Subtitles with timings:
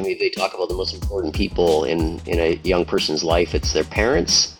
[0.00, 3.54] I mean, they talk about the most important people in, in a young person's life.
[3.54, 4.56] It's their parents,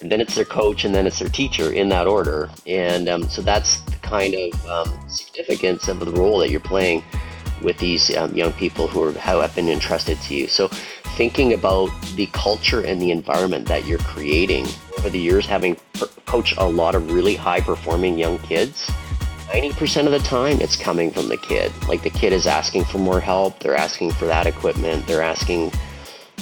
[0.00, 2.48] and then it's their coach, and then it's their teacher in that order.
[2.66, 7.02] And um, so that's the kind of um, significance of the role that you're playing
[7.62, 10.46] with these um, young people who are, have been entrusted to you.
[10.46, 10.68] So
[11.16, 14.66] thinking about the culture and the environment that you're creating
[14.98, 15.76] over the years, having
[16.26, 18.88] coached a lot of really high performing young kids,
[19.50, 21.72] 90% of the time it's coming from the kid.
[21.88, 25.72] Like the kid is asking for more help, they're asking for that equipment, they're asking,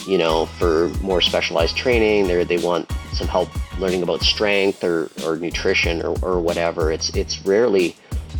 [0.07, 5.11] you know, for more specialized training, they they want some help learning about strength or,
[5.25, 6.93] or nutrition or, or whatever.
[6.93, 7.97] It's it's rarely,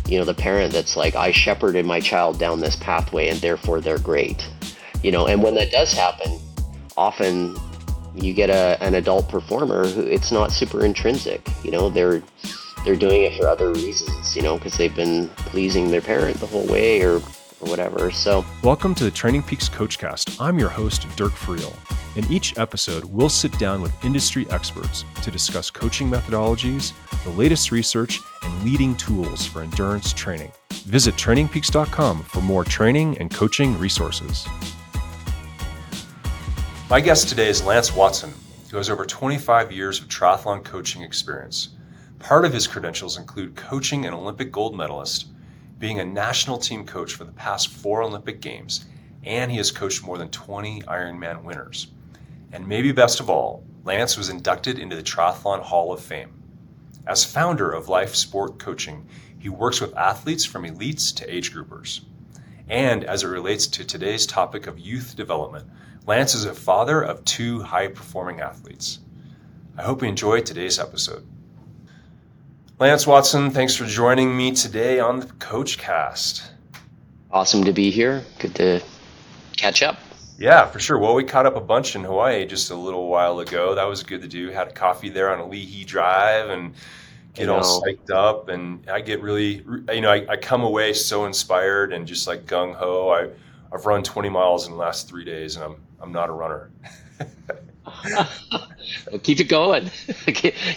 [0.07, 3.81] you know, the parent that's like, I shepherded my child down this pathway and therefore
[3.81, 4.47] they're great.
[5.01, 6.39] You know, and when that does happen,
[6.95, 7.55] often
[8.13, 11.47] you get a, an adult performer who it's not super intrinsic.
[11.63, 12.21] You know, they're
[12.83, 16.45] they're doing it for other reasons, you know, because they've been pleasing their parent the
[16.45, 18.11] whole way or, or whatever.
[18.11, 20.39] So, welcome to the Training Peaks Coachcast.
[20.39, 21.75] I'm your host, Dirk Friel.
[22.15, 27.71] In each episode, we'll sit down with industry experts to discuss coaching methodologies, the latest
[27.71, 30.51] research, and leading tools for endurance training.
[30.85, 34.47] Visit trainingpeaks.com for more training and coaching resources.
[36.89, 38.33] My guest today is Lance Watson,
[38.71, 41.69] who has over 25 years of triathlon coaching experience.
[42.19, 45.27] Part of his credentials include coaching an Olympic gold medalist,
[45.79, 48.85] being a national team coach for the past four Olympic Games,
[49.23, 51.87] and he has coached more than 20 Ironman winners.
[52.51, 56.33] And maybe best of all, Lance was inducted into the Triathlon Hall of Fame.
[57.07, 59.07] As founder of Life Sport Coaching,
[59.39, 62.01] he works with athletes from elites to age groupers.
[62.67, 65.67] And as it relates to today's topic of youth development,
[66.05, 68.99] Lance is a father of two high performing athletes.
[69.77, 71.25] I hope you enjoyed today's episode.
[72.79, 76.53] Lance Watson, thanks for joining me today on the Coach Cast.
[77.29, 78.23] Awesome to be here.
[78.39, 78.81] Good to
[79.57, 79.99] catch up.
[80.37, 80.97] Yeah, for sure.
[80.97, 83.75] Well, we caught up a bunch in Hawaii just a little while ago.
[83.75, 84.49] That was good to do.
[84.49, 86.73] Had a coffee there on Ali'i Drive and
[87.33, 88.47] get all psyched up.
[88.47, 89.61] And I get really,
[89.91, 93.09] you know, I, I come away so inspired and just like gung ho.
[93.09, 93.29] I
[93.75, 96.71] I've run 20 miles in the last three days, and I'm I'm not a runner.
[99.23, 99.89] keep it going.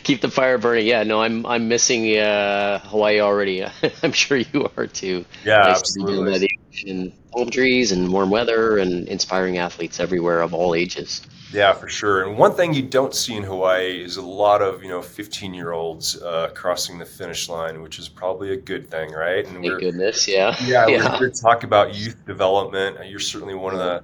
[0.03, 0.87] keep the fire burning.
[0.87, 3.65] Yeah, no, I'm I'm missing uh, Hawaii already.
[4.03, 5.25] I'm sure you are too.
[5.45, 6.49] Yeah, nice absolutely.
[6.49, 11.23] To doing palm trees and warm weather and inspiring athletes everywhere of all ages.
[11.53, 12.25] Yeah, for sure.
[12.25, 15.53] And one thing you don't see in Hawaii is a lot of you know 15
[15.53, 19.47] year olds uh, crossing the finish line, which is probably a good thing, right?
[19.47, 20.57] And Thank goodness, yeah.
[20.65, 21.19] Yeah, yeah.
[21.21, 22.97] we're talk about youth development.
[23.07, 24.03] You're certainly one of the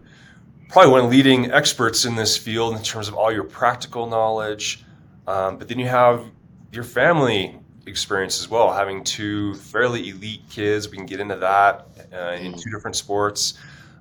[0.68, 4.06] probably one of the leading experts in this field in terms of all your practical
[4.06, 4.84] knowledge.
[5.26, 6.24] Um, but then you have
[6.72, 10.90] your family experience as well, having two fairly elite kids.
[10.90, 12.62] We can get into that uh, in mm.
[12.62, 13.54] two different sports.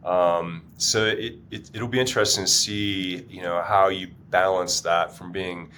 [0.04, 5.16] Um, so it, it, it'll be interesting to see, you know, how you balance that
[5.16, 5.70] from being,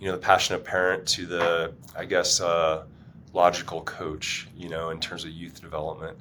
[0.00, 2.84] you know, the passionate parent to the, I guess, uh,
[3.32, 6.16] logical coach, you know, in terms of youth development.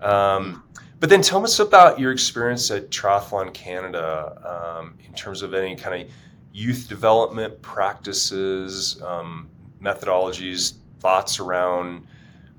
[0.00, 0.62] Um,
[1.00, 5.76] but then tell us about your experience at Triathlon Canada um, in terms of any
[5.76, 6.10] kind of
[6.52, 9.48] youth development practices, um,
[9.80, 12.06] methodologies, thoughts around,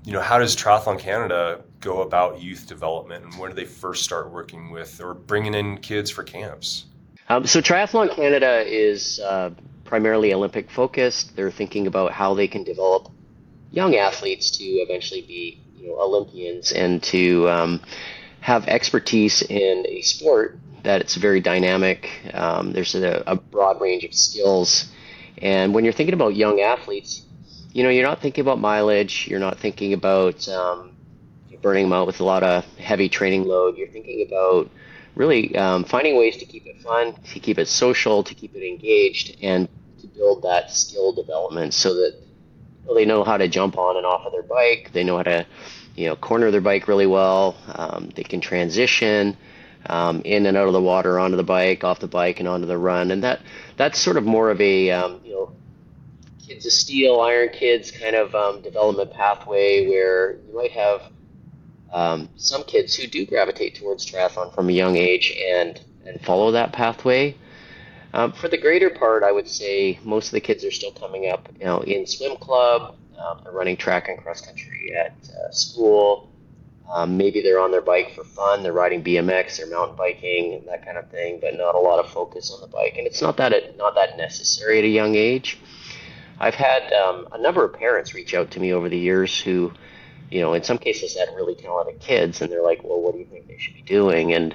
[0.04, 4.04] you know, how does Triathlon Canada go about youth development and when do they first
[4.04, 6.86] start working with or bringing in kids for camps?
[7.28, 9.50] Um, so Triathlon Canada is uh,
[9.84, 11.36] primarily Olympic focused.
[11.36, 13.10] They're thinking about how they can develop
[13.70, 17.80] young athletes to eventually be you know, Olympians and to um,
[18.40, 22.10] have expertise in a sport that it's very dynamic.
[22.32, 24.90] Um, there's a, a, broad range of skills,
[25.38, 27.22] and when you're thinking about young athletes,
[27.72, 29.28] you know you're not thinking about mileage.
[29.28, 30.96] You're not thinking about um,
[31.62, 33.76] burning them out with a lot of heavy training load.
[33.76, 34.70] You're thinking about
[35.14, 38.66] really um, finding ways to keep it fun, to keep it social, to keep it
[38.66, 39.68] engaged, and
[40.00, 42.16] to build that skill development so that
[42.94, 44.90] they know how to jump on and off of their bike.
[44.92, 45.46] They know how to,
[45.94, 47.56] you know, corner their bike really well.
[47.74, 49.36] Um, they can transition
[49.86, 52.66] um, in and out of the water, onto the bike, off the bike, and onto
[52.66, 53.10] the run.
[53.10, 53.40] And that
[53.76, 55.52] that's sort of more of a um, you know,
[56.46, 61.02] kids of steel, iron kids kind of um, development pathway where you might have
[61.92, 66.52] um, some kids who do gravitate towards triathlon from a young age and and follow
[66.52, 67.34] that pathway.
[68.12, 71.30] Um, for the greater part, I would say most of the kids are still coming
[71.30, 72.96] up, you know, in swim club.
[73.18, 76.30] Um, they're running track and cross country at uh, school.
[76.92, 78.62] Um, maybe they're on their bike for fun.
[78.64, 82.10] They're riding BMX, they're mountain biking, that kind of thing, but not a lot of
[82.10, 82.94] focus on the bike.
[82.98, 85.58] And it's not that it, not that necessary at a young age.
[86.40, 89.72] I've had um, a number of parents reach out to me over the years who,
[90.30, 93.18] you know, in some cases had really talented kids, and they're like, "Well, what do
[93.18, 94.54] you think they should be doing?" And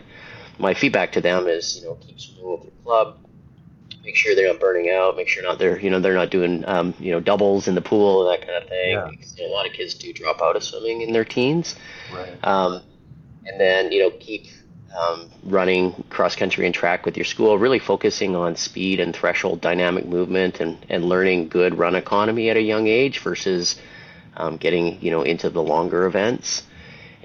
[0.57, 3.17] my feedback to them is, you know, keep swimming with your club.
[4.05, 5.17] Make sure they're not burning out.
[5.17, 7.81] Make sure not they're you know they're not doing um, you know doubles in the
[7.81, 8.91] pool and that kind of thing.
[8.91, 9.07] Yeah.
[9.09, 11.75] Because, you know, a lot of kids do drop out of swimming in their teens.
[12.13, 12.37] Right.
[12.43, 12.81] Um,
[13.45, 14.45] and then you know keep
[14.95, 19.59] um, running cross country and track with your school, really focusing on speed and threshold
[19.61, 23.79] dynamic movement and, and learning good run economy at a young age versus
[24.37, 26.63] um, getting you know into the longer events.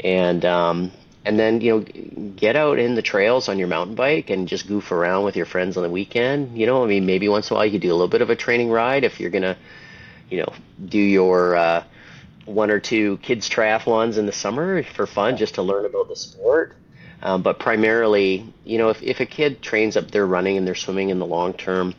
[0.03, 0.93] And um,
[1.25, 4.67] and then you know get out in the trails on your mountain bike and just
[4.67, 6.57] goof around with your friends on the weekend.
[6.57, 8.31] You know, I mean maybe once in a while you do a little bit of
[8.31, 9.57] a training ride if you're gonna
[10.31, 10.53] you know
[10.85, 11.85] do your uh,
[12.47, 16.17] one or two kids triathlons in the summer for fun just to learn about the
[16.17, 16.75] sport.
[17.23, 20.75] Um, but primarily, you know, if, if a kid trains up their running and their
[20.75, 21.95] swimming in the long term,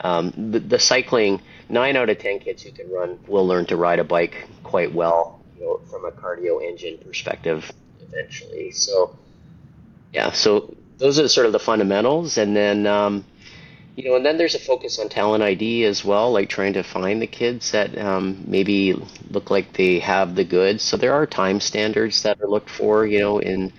[0.00, 3.76] um, the, the cycling, nine out of ten kids who can run will learn to
[3.76, 7.72] ride a bike quite well, you know, from a cardio engine perspective
[8.12, 8.70] eventually.
[8.72, 9.16] So,
[10.12, 12.38] yeah, so those are sort of the fundamentals.
[12.38, 13.24] And then, um,
[13.96, 16.82] you know, and then there's a focus on talent ID as well, like trying to
[16.82, 18.94] find the kids that um, maybe
[19.30, 20.82] look like they have the goods.
[20.84, 23.72] So there are time standards that are looked for, you know, in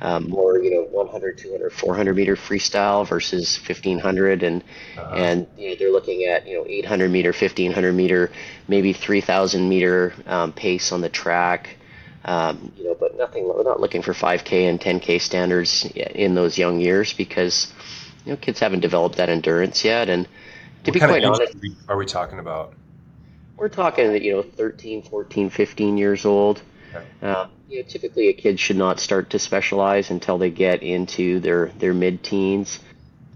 [0.00, 4.64] um, more, you know, 100, 200, 400 meter freestyle versus 1500, and
[4.96, 5.26] Uh-huh.
[5.26, 8.30] and you know, they're looking at you know 800 meter, 1500 meter,
[8.68, 11.76] maybe 3000 meter um, pace on the track.
[12.24, 13.48] Um, you know, but nothing.
[13.48, 17.72] We're not looking for 5K and 10K standards in those young years because
[18.24, 20.08] you know kids haven't developed that endurance yet.
[20.08, 20.26] And
[20.84, 21.54] to What be quite honest,
[21.88, 22.74] are we, talking about?
[23.56, 26.62] we're talking that you know 13, 14, 15 years old.
[26.94, 27.04] Okay.
[27.22, 31.40] Uh, you know, typically a kid should not start to specialize until they get into
[31.40, 32.80] their their mid-teens,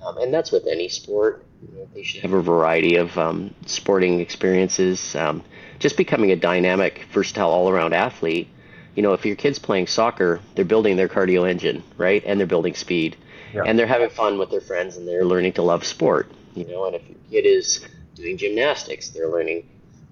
[0.05, 1.45] um, and that's with any sport.
[1.63, 5.15] You know, they should have a variety of um, sporting experiences.
[5.15, 5.43] Um,
[5.79, 8.49] just becoming a dynamic, versatile, all-around athlete.
[8.95, 12.47] You know, if your kid's playing soccer, they're building their cardio engine, right, and they're
[12.47, 13.17] building speed,
[13.53, 13.63] Yeah.
[13.67, 16.31] and they're having fun with their friends, and they're learning to love sport.
[16.55, 19.65] You know, and if your kid is doing gymnastics, they're learning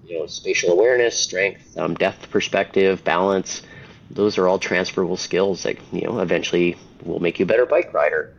[0.05, 3.61] you know, spatial awareness, strength, um, depth perspective, balance.
[4.11, 6.75] Those are all transferable skills that you know eventually
[7.05, 8.33] will make you a better bike rider.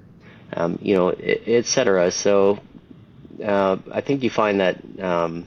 [0.52, 2.10] Um, you know, et cetera.
[2.10, 2.60] So
[3.42, 5.46] uh, I think you find that um,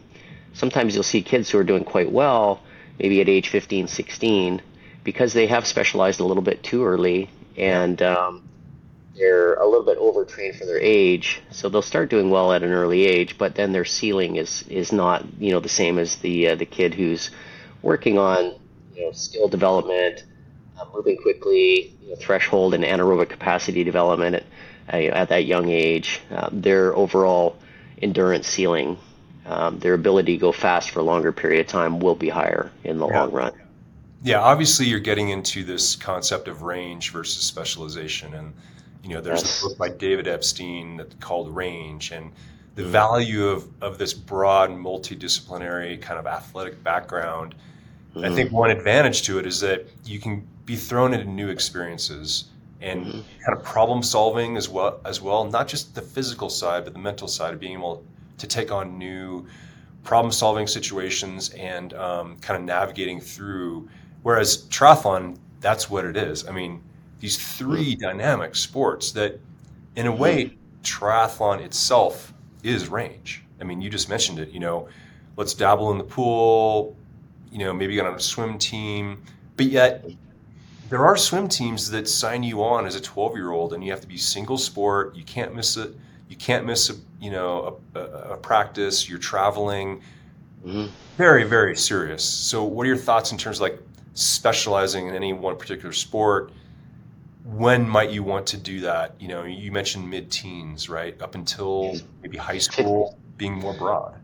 [0.53, 2.61] sometimes you'll see kids who are doing quite well,
[2.99, 4.61] maybe at age 15, 16,
[5.07, 8.43] because they have specialized a little bit too early and um,
[9.15, 11.39] they're a little bit overtrained for their age.
[11.49, 14.91] So they'll start doing well at an early age, but then their ceiling is is
[14.91, 17.31] not you know the same as the uh, the kid who's
[17.81, 18.55] working on
[18.93, 20.25] you know skill development,
[20.77, 24.43] uh, moving quickly, you know, threshold and anaerobic capacity development at,
[24.93, 26.19] uh, at that young age.
[26.31, 27.55] Um, their overall
[28.01, 28.97] endurance ceiling,
[29.45, 32.69] um, their ability to go fast for a longer period of time will be higher
[32.83, 33.21] in the Yeah.
[33.21, 33.53] long run.
[34.23, 38.53] Yeah, obviously you're getting into this concept of range versus specialization, and
[39.03, 39.61] you know there's Yes.
[39.63, 42.31] a book by David Epstein that called Range, and
[42.75, 47.55] the value of of this broad, multidisciplinary kind of athletic background.
[48.15, 52.45] I think one advantage to it is that you can be thrown into new experiences
[52.81, 53.23] and Mhm.
[53.45, 56.99] kind of problem solving as well as well, not just the physical side, but the
[56.99, 58.03] mental side of being able
[58.39, 59.45] to take on new
[60.03, 63.87] problem solving situations and um, kind of navigating through.
[64.23, 66.47] Whereas triathlon, that's what it is.
[66.47, 66.81] I mean,
[67.19, 69.39] these three dynamic sports that,
[69.95, 72.33] in a way, triathlon itself
[72.63, 73.43] is range.
[73.59, 74.49] I mean, you just mentioned it.
[74.49, 74.87] You know,
[75.35, 76.95] let's dabble in the pool.
[77.51, 79.21] You know, maybe get on a swim team,
[79.55, 80.05] but yet
[80.89, 83.91] there are swim teams that sign you on as a 12 year old and you
[83.91, 85.93] have to be single sport you can't miss it
[86.29, 90.01] you can't miss a you know a, a, practice you're traveling
[90.65, 90.89] Mhm.
[91.17, 93.79] very very serious so what are your thoughts in terms of like
[94.17, 96.51] specializing in any one particular sport
[97.43, 101.95] when might you want to do that you know you mentioned mid-teens right up until
[102.23, 104.15] maybe high school being more broad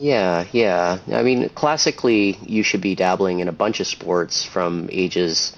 [0.00, 0.98] Yeah, yeah.
[1.12, 5.54] I mean, classically, you should be dabbling in a bunch of sports from ages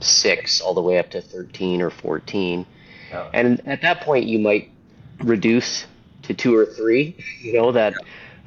[0.00, 2.66] six all the way up to 13 or 14.
[3.10, 3.30] Yeah.
[3.32, 4.70] And at that point, you might
[5.20, 5.86] reduce
[6.24, 7.94] to two or three, you know, that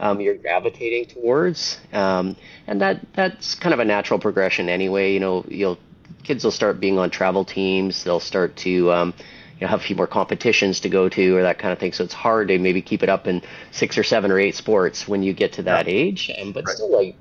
[0.02, 1.80] um, you're gravitating towards.
[1.94, 2.36] Um,
[2.68, 5.14] and that that's kind of a natural progression anyway.
[5.14, 5.78] You know, you'll
[6.24, 8.04] kids will start being on travel teams.
[8.04, 9.14] They'll start to um,
[9.56, 11.94] you know have a few more competitions to go to or that kind of thing.
[11.94, 13.42] So it's hard to maybe keep it up in
[13.72, 16.32] six or seven or eight sports when you get to that age.
[16.42, 16.76] Um, but Right.
[16.76, 17.16] still, like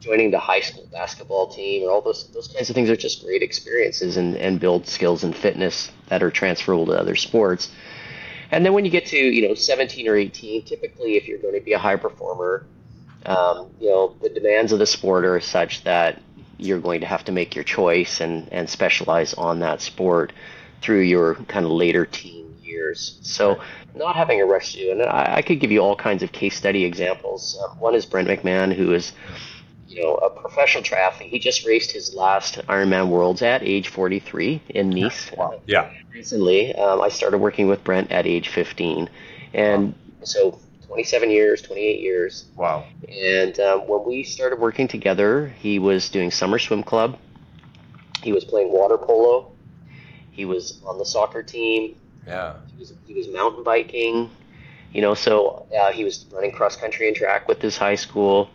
[0.00, 3.22] joining the high school basketball team or all those those kinds of things are just
[3.22, 7.70] great experiences and, and build skills and fitness that are transferable to other sports.
[8.52, 11.54] And then when you get to you know 17 or 18, typically if you're going
[11.54, 12.66] to be a high performer,
[13.26, 16.20] um, you know the demands of the sport are such that
[16.58, 20.32] you're going to have to make your choice and and specialize on that sport.
[20.82, 23.18] through your kind of later teen years.
[23.22, 23.60] So
[23.94, 26.56] not having a rush to, and I, I could give you all kinds of case
[26.56, 27.58] study examples.
[27.62, 29.12] Uh, one is Brent McMahon, who is
[29.92, 31.28] you know, a professional triathlete.
[31.28, 35.30] He just raced his last Ironman Worlds at age 43 in Nice.
[35.36, 35.60] Wow.
[35.66, 35.92] Yeah.
[36.12, 39.08] Recently, um, I started working with Brent at age 15,
[39.52, 39.94] and wow.
[40.24, 42.46] so 27 years, 28 years.
[42.56, 42.86] Wow.
[43.08, 47.18] And um, when we started working together, he was doing summer swim club.
[48.22, 49.52] He was playing water polo.
[50.30, 51.96] He was on the soccer team.
[52.26, 52.54] Yeah.
[52.72, 54.30] He was, he was mountain biking.
[54.92, 58.50] You know, so uh, he was running cross country and track with his high school.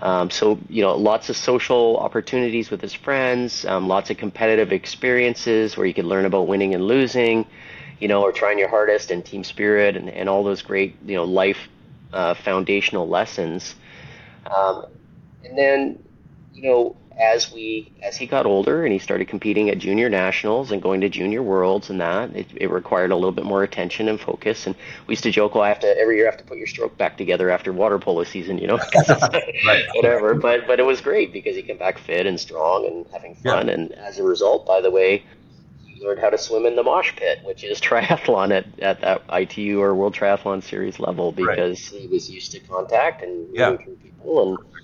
[0.00, 4.72] Um, so you know, lots of social opportunities with his friends, um, lots of competitive
[4.72, 7.46] experiences where you could learn about winning and losing,
[8.00, 11.16] you know, or trying your hardest and team spirit and, and all those great you
[11.16, 11.68] know life
[12.12, 13.76] uh, foundational lessons.
[14.46, 14.86] Um,
[15.44, 16.04] and then
[16.52, 20.72] you know, as we as he got older and he started competing at junior nationals
[20.72, 24.08] and going to junior worlds and that it, it required a little bit more attention
[24.08, 24.74] and focus and
[25.06, 26.66] we used to joke well i have to every year i have to put your
[26.66, 28.76] stroke back together after water polo season you know
[29.66, 29.84] right.
[29.94, 33.34] whatever but but it was great because he came back fit and strong and having
[33.36, 33.74] fun yeah.
[33.74, 35.22] and as a result by the way
[35.86, 39.22] he learned how to swim in the mosh pit which is triathlon at, at that
[39.40, 42.02] itu or world triathlon series level because right.
[42.02, 43.76] he was used to contact and yeah.
[43.76, 44.74] people and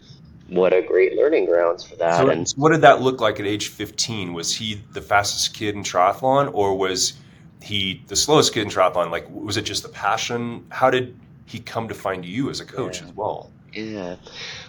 [0.50, 2.18] what a great learning grounds for that.
[2.18, 4.34] So, and what did that look like at age 15?
[4.34, 7.14] Was he the fastest kid in triathlon, or was
[7.62, 9.10] he the slowest kid in triathlon?
[9.10, 10.66] Like, was it just the passion?
[10.68, 13.06] How did he come to find you as a coach yeah.
[13.06, 13.50] as well?
[13.72, 14.16] Yeah.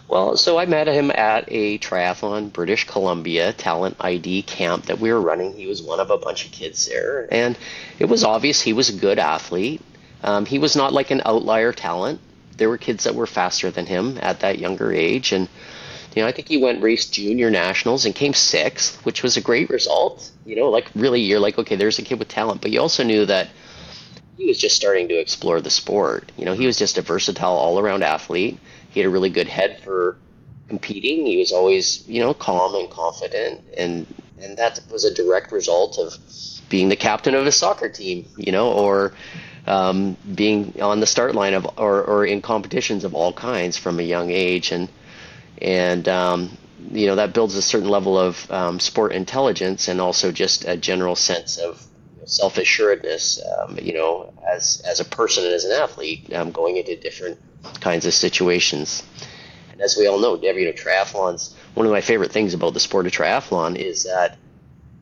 [0.07, 5.11] Well, so I met him at a triathlon British Columbia talent ID camp that we
[5.11, 5.53] were running.
[5.53, 7.57] He was one of a bunch of kids there, and
[7.97, 9.81] it was obvious he was a good athlete.
[10.23, 12.19] Um, he was not like an outlier talent.
[12.57, 15.47] There were kids that were faster than him at that younger age, and
[16.15, 19.41] you know, I think he went race junior nationals and came sixth, which was a
[19.41, 20.29] great result.
[20.45, 23.03] You know, like really, you're like, okay, there's a kid with talent, but you also
[23.03, 23.49] knew that
[24.37, 26.31] he was just starting to explore the sport.
[26.37, 28.59] You know, he was just a versatile all around athlete.
[28.89, 30.17] He had a really good head for
[30.67, 31.25] competing.
[31.25, 34.05] He was always, you know, calm and confident, and
[34.41, 36.17] and that was a direct result of
[36.69, 39.13] being the captain of a soccer team, you know, or
[39.67, 43.99] um, being on the start line of or, or in competitions of all kinds from
[43.99, 44.89] a young age and
[45.61, 46.57] and um,
[46.91, 50.75] you know that builds a certain level of um, sport intelligence and also just a
[50.75, 51.85] general sense of
[52.25, 53.41] self assuredness.
[53.59, 57.39] Um, you know, as as a person and as an athlete, um, going into different
[57.79, 59.03] kinds of situations.
[59.71, 61.53] And as we all know, you know, triathlons.
[61.73, 64.37] One of my favorite things about the sport of triathlon is that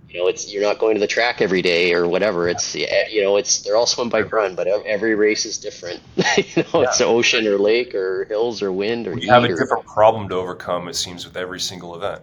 [0.10, 2.48] you know, it's you're not going to the track every day or whatever.
[2.48, 6.02] It's you know, it's they're all swim, bike, run, but every race is different.
[6.16, 6.88] you know, yeah.
[6.90, 9.18] it's ocean or lake or hills or wind or.
[9.18, 10.88] You have a different problem to overcome.
[10.88, 12.22] It seems with every single event.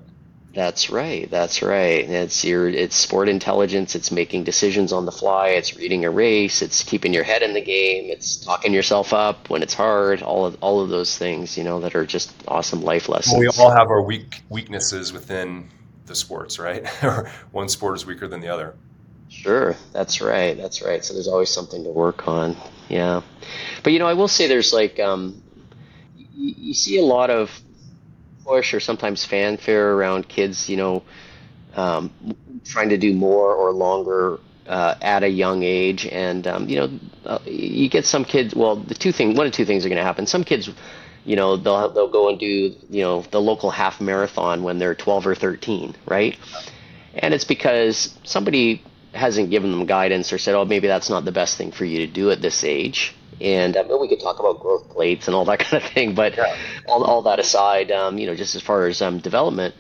[0.53, 1.31] That's right.
[1.31, 2.09] That's right.
[2.09, 3.95] It's your it's sport intelligence.
[3.95, 5.49] It's making decisions on the fly.
[5.49, 6.63] It's reading a race.
[6.63, 8.11] It's keeping your head in the game.
[8.11, 10.23] It's talking yourself up when it's hard.
[10.23, 13.35] All of all of those things, you know, that are just awesome life lessons.
[13.35, 15.69] Well, we all have our weak weaknesses within
[16.07, 16.85] the sports, right?
[17.05, 18.75] or one sport is weaker than the other.
[19.29, 20.57] Sure, that's right.
[20.57, 21.05] That's right.
[21.05, 22.57] So there's always something to work on.
[22.89, 23.23] Yeah,
[23.83, 25.43] but you know, I will say there's like um,
[26.35, 27.51] you, see a lot of
[28.45, 30.69] push or sometimes fanfare around kids.
[30.69, 31.03] You know,
[31.75, 32.13] um,
[32.65, 37.01] trying to do more or longer uh, at a young age, and um, you know,
[37.25, 38.55] uh, you get some kids.
[38.55, 40.27] Well, the two things, one of two things are going to happen.
[40.27, 40.71] Some kids
[41.27, 44.95] you know they'll they'll go and do you know the local half marathon when they're
[44.95, 46.39] 12 or 13 right?
[47.15, 51.33] And it's because somebody hasn't given them guidance or said oh maybe that's not the
[51.33, 53.15] best thing for you to do at this age.
[53.39, 56.37] And um, we could talk about growth plates and all that kind of thing but
[56.37, 56.57] yeah.
[56.87, 59.75] all, all that aside um, you know just as far as um, development.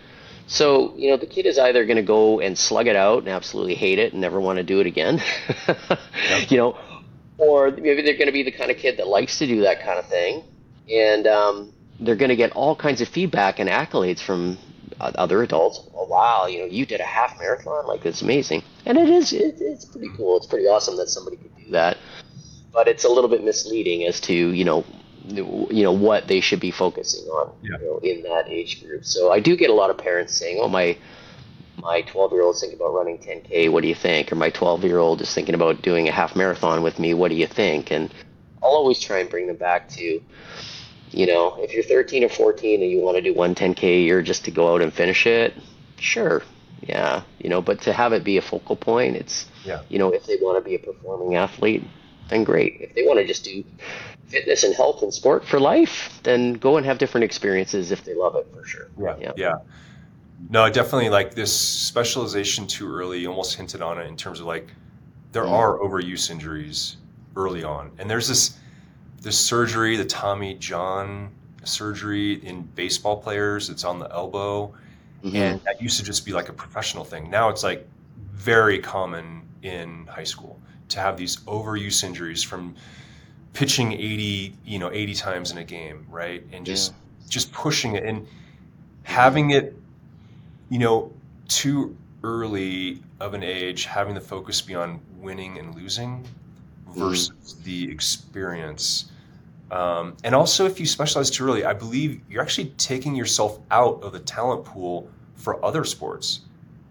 [0.48, 3.28] So you know the kid is either going to go and slug it out and
[3.28, 5.22] absolutely hate it and never want to do it again
[6.48, 6.78] you know
[7.38, 9.82] or maybe they're going to be the kind of kid that likes to do that
[9.82, 10.42] kind of thing
[10.90, 14.58] and um, they're going to get all kinds of feedback and accolades from
[15.00, 15.80] other adults.
[15.94, 19.32] Oh, wow, you know, you did a half marathon, like it's amazing, and it is.
[19.32, 20.36] It, it's pretty cool.
[20.36, 21.98] It's pretty awesome that somebody could do that,
[22.72, 24.84] but it's a little bit misleading as to you know,
[25.26, 27.78] you know what they should be focusing on yeah.
[27.78, 29.04] you know, in that age group.
[29.04, 30.96] So I do get a lot of parents saying, "Oh, my."
[31.78, 33.70] My 12 year old is thinking about running 10K.
[33.70, 34.32] What do you think?
[34.32, 37.12] Or my 12 year old is thinking about doing a half marathon with me.
[37.12, 37.90] What do you think?
[37.90, 38.10] And
[38.62, 40.22] I'll always try and bring them back to
[41.10, 44.00] you know, if you're 13 or 14 and you want to do one 10K a
[44.00, 45.54] year just to go out and finish it,
[45.98, 46.42] sure.
[46.82, 47.22] Yeah.
[47.38, 49.82] You know, but to have it be a focal point, it's, yeah.
[49.88, 51.84] you know, if they want to be a performing athlete,
[52.28, 52.78] then great.
[52.80, 53.64] If they want to just do
[54.28, 58.14] fitness and health and sport for life, then go and have different experiences if they
[58.14, 58.88] love it for sure.
[58.98, 59.16] Yeah.
[59.18, 59.32] Yeah.
[59.36, 59.54] yeah.
[60.50, 64.46] No, definitely like this specialization too early, you almost hinted on it in terms of
[64.46, 64.68] like
[65.32, 65.50] there mm.
[65.50, 66.96] are overuse injuries
[67.36, 68.58] early on, and there's this
[69.26, 71.32] this surgery, the Tommy John
[71.64, 73.70] surgery in baseball players.
[73.70, 74.72] It's on the elbow,
[75.24, 75.36] mm-hmm.
[75.36, 77.28] and that used to just be like a professional thing.
[77.28, 77.88] Now it's like
[78.32, 82.76] very common in high school to have these overuse injuries from
[83.52, 87.28] pitching 80 you know 80 times in a game right and just yeah.
[87.28, 88.28] just pushing it and
[89.02, 89.74] having it
[90.68, 91.10] you know
[91.48, 97.00] too early of an age having the focus be on winning and losing mm-hmm.
[97.00, 97.64] versus mm.
[97.64, 99.10] the experience
[99.70, 104.02] um, and also if you specialize too early i believe you're actually taking yourself out
[104.02, 106.40] of the talent pool for other sports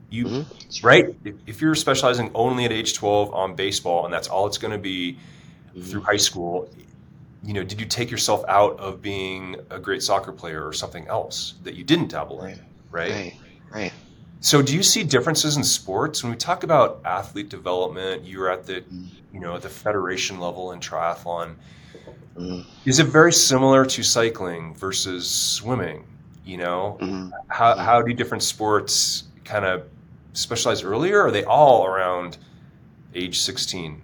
[0.10, 0.86] you mm-hmm.
[0.86, 1.16] right
[1.46, 4.78] if, you're specializing only at age 12 on baseball and that's all it's going to
[4.78, 5.18] be
[5.82, 6.70] through high school,
[7.44, 11.08] you know, did you take yourself out of being a great soccer player or something
[11.08, 12.60] else that you didn't dabble in?
[12.92, 13.12] Right.
[13.12, 13.38] Right.
[13.72, 13.94] Right.
[14.40, 18.26] So, do you see differences in sports when we talk about athlete development?
[18.26, 18.84] You're at the,
[19.34, 21.56] you know, at the federation level in triathlon.
[22.38, 22.90] Mm-hmm.
[22.90, 26.06] Is it very similar to cycling versus swimming?
[26.46, 27.30] You know, mm-hmm.
[27.48, 29.84] how how do different sports kind of
[30.34, 31.22] specialize earlier?
[31.22, 32.38] Or are they all around
[33.14, 34.02] age 16?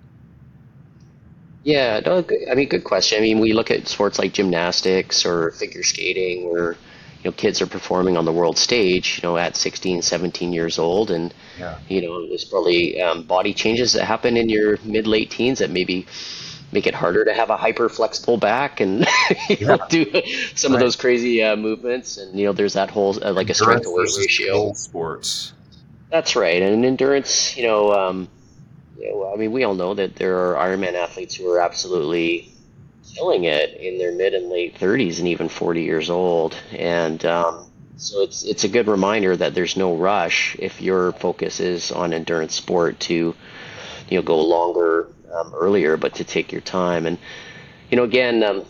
[1.64, 3.20] Yeah, no, I mean, good question.
[3.20, 7.62] I mean, we look at sports like gymnastics or figure skating where, you know, kids
[7.62, 11.12] are performing on the world stage, you know, at 16, 17 years old.
[11.12, 11.78] And, yeah.
[11.88, 15.70] you know, there's probably um, body changes that happen in your mid, late teens that
[15.70, 16.08] maybe
[16.72, 19.02] make it harder to have a hyper flexible back and
[19.50, 19.68] you yeah.
[19.68, 20.06] know, do
[20.56, 20.78] some right.
[20.78, 22.18] of those crazy uh, movements.
[22.18, 24.74] And, you know, there's that whole, uh, like endurance a strength to weight ratio.
[24.74, 25.54] Sports.
[26.10, 26.62] That's right.
[26.62, 28.28] And endurance, you know, um,
[28.98, 32.52] yeah, well, I mean, we all know that there are Ironman athletes who are absolutely
[33.14, 36.56] killing it in their mid and late 30s and even 40 years old.
[36.72, 41.60] And um, so it's it's a good reminder that there's no rush if your focus
[41.60, 43.36] is on endurance sport to
[44.10, 47.06] you know go longer um, earlier, but to take your time.
[47.06, 47.18] And
[47.90, 48.66] you know, again, um,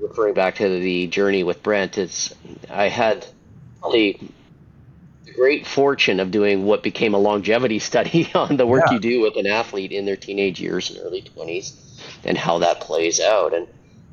[0.00, 2.34] referring back to the journey with Brent, it's
[2.70, 3.26] I had
[3.92, 4.18] the
[5.34, 8.94] great fortune of doing what became a longevity study on the work yeah.
[8.94, 11.74] you do with an athlete in their teenage years and early 20s
[12.24, 13.54] and how that plays out.
[13.54, 13.66] And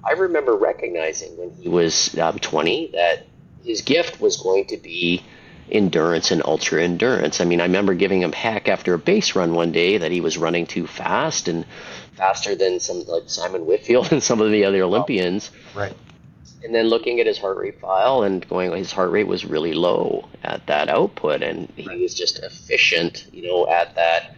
[0.03, 3.25] I remember recognizing when he was um, 20 that
[3.63, 5.23] his gift was going to be
[5.71, 7.41] endurance and ultra endurance.
[7.41, 10.21] I mean, I remember giving him heck after a base run one day that he
[10.21, 11.65] was running too fast and
[12.13, 15.51] faster than some like Simon Whitfield and some of the other Olympians.
[15.73, 15.95] Right
[16.65, 19.73] and then looking at his heart rate file and going, his heart rate was really
[19.73, 24.35] low at that output, and he was just efficient, you know, at that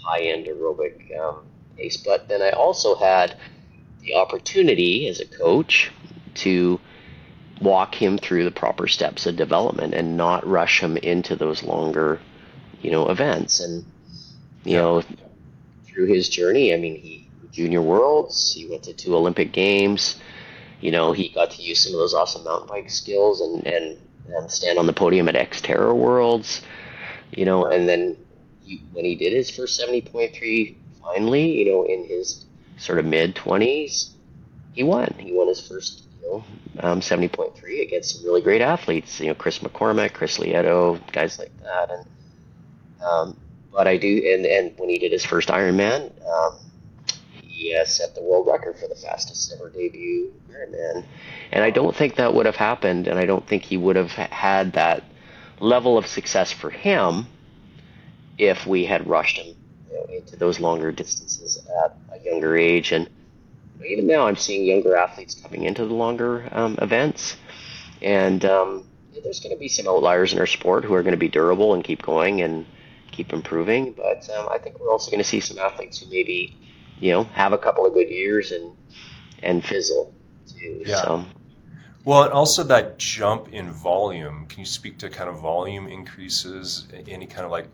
[0.00, 1.44] high end aerobic um,
[1.76, 1.96] pace.
[1.96, 3.36] But then I also had
[4.02, 5.90] the opportunity as a coach
[6.36, 6.78] to
[7.64, 12.20] walk him through the proper steps of development and not rush him into those longer,
[12.82, 13.60] you know, events.
[13.60, 13.84] And
[14.64, 14.78] you yeah.
[14.78, 15.02] know,
[15.86, 20.20] through his journey, I mean, he junior worlds, he went to two Olympic games
[20.84, 23.98] you know, he got to use some of those awesome mountain bike skills and, and,
[24.28, 26.60] and stand on the podium at Xterra Worlds,
[27.32, 28.18] you know, and then
[28.62, 32.44] he, when he did his first 70.3 finally, you know, in his
[32.76, 34.10] sort of mid 20s,
[34.74, 35.14] he won.
[35.18, 36.03] He won his first,
[36.80, 41.52] um, 70.3 against some really great athletes, you know, Chris McCormack, Chris Lieto, guys like
[41.62, 41.90] that.
[41.90, 42.06] And,
[43.04, 43.36] um,
[43.72, 46.56] but I do, and, and when he did his first Ironman, um,
[47.42, 51.04] he uh, set the world record for the fastest ever debut Ironman.
[51.52, 54.10] And I don't think that would have happened, and I don't think he would have
[54.10, 55.04] had that
[55.60, 57.26] level of success for him
[58.38, 59.54] if we had rushed him
[59.90, 62.92] you know, into those longer distances at a younger age.
[62.92, 63.08] And
[63.86, 67.36] even now, I'm seeing younger athletes coming into the longer um, events,
[68.02, 68.86] and um,
[69.22, 71.74] there's going to be some outliers in our sport who are going to be durable
[71.74, 72.66] and keep going and
[73.10, 73.92] keep improving.
[73.92, 76.56] But um, I think we're also going to see some athletes who maybe
[77.00, 78.72] you know, have a couple of good years and
[79.42, 80.14] and fizzle
[80.46, 80.82] too.
[80.86, 81.02] Yeah.
[81.02, 81.24] So.
[82.04, 84.46] Well, and also that jump in volume.
[84.46, 86.86] Can you speak to kind of volume increases?
[87.08, 87.68] Any kind of like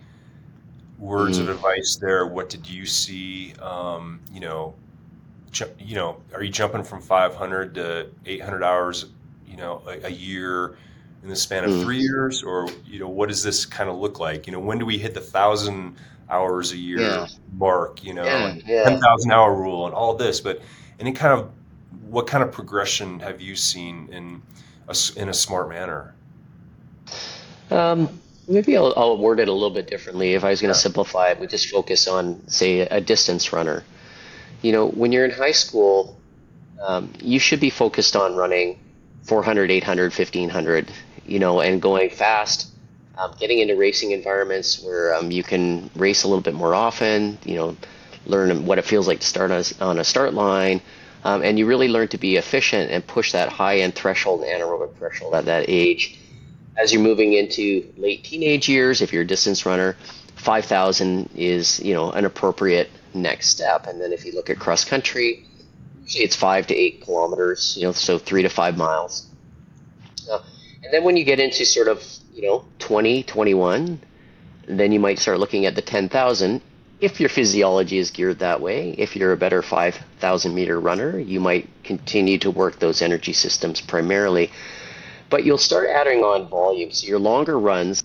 [0.99, 1.43] words mm.
[1.43, 2.27] of advice there?
[2.27, 3.55] What did you see?
[3.61, 4.75] Um, you know,
[5.51, 9.07] ju- you know, are you jumping from 500 to 800 hours?
[9.47, 10.77] You know, a, a year
[11.23, 11.83] in the span of mm.
[11.83, 14.47] three years, or you know, what does this kind of look like?
[14.47, 15.97] You know, when do we hit the thousand
[16.31, 17.27] hours a year yeah.
[17.55, 18.85] mark, you know, yeah, yeah.
[18.85, 20.41] 10,000 hour rule and all this.
[20.41, 20.63] But
[20.99, 21.51] any kind of,
[22.09, 24.43] what kind of progression have you seen in
[24.89, 26.15] a, in a smart manner?
[27.71, 30.35] Um, maybe I'll, I'll, word it a little bit differently.
[30.35, 33.85] If I was going to simplify it, we just focus on, say, a distance runner.
[34.63, 36.19] You know, when you're in high school,
[36.83, 38.79] um, you should be focused on running
[39.25, 40.91] 400, 800, 1500,
[41.27, 42.71] you know, and going fast
[43.21, 47.39] um, getting into racing environments where um, you can race a little bit more often,
[47.45, 47.77] you know,
[48.27, 50.81] learn what it feels like to start on a, on a start line,
[51.25, 54.63] um, and you really learn to be efficient and push that high end threshold and
[54.63, 56.19] anaerobic threshold at that age.
[56.79, 59.97] As you're moving into late teenage years, if you're a distance runner,
[60.37, 63.87] 5,000 is you know an appropriate next step.
[63.87, 65.45] And then if you look at cross country,
[66.03, 69.27] usually it's five to eight kilometers, you know, so three to five miles.
[70.31, 70.41] Uh,
[70.83, 74.01] and then when you get into sort of you know 20, 21,
[74.67, 76.63] then you might start looking at the 10,000
[77.01, 81.41] if your physiology is geared that way, if you're a better 5,000 meter runner, you
[81.41, 84.51] might continue to work those energy systems primarily.
[85.31, 86.91] But you'll start adding on volume.
[86.91, 88.05] So your longer runs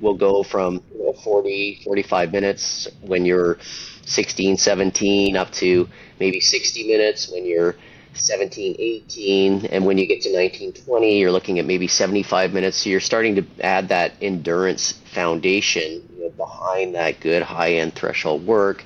[0.00, 0.82] will go from
[1.14, 3.58] 40, 45 minutes when you're
[4.06, 5.88] 16, 17 up to
[6.20, 7.76] maybe 60 minutes when you're
[8.14, 9.66] 17, 18.
[9.66, 12.78] And when you get to 19, 20, you're looking at maybe 75 minutes.
[12.78, 16.02] So you're starting to add that endurance foundation
[16.36, 18.84] behind that good high end threshold work.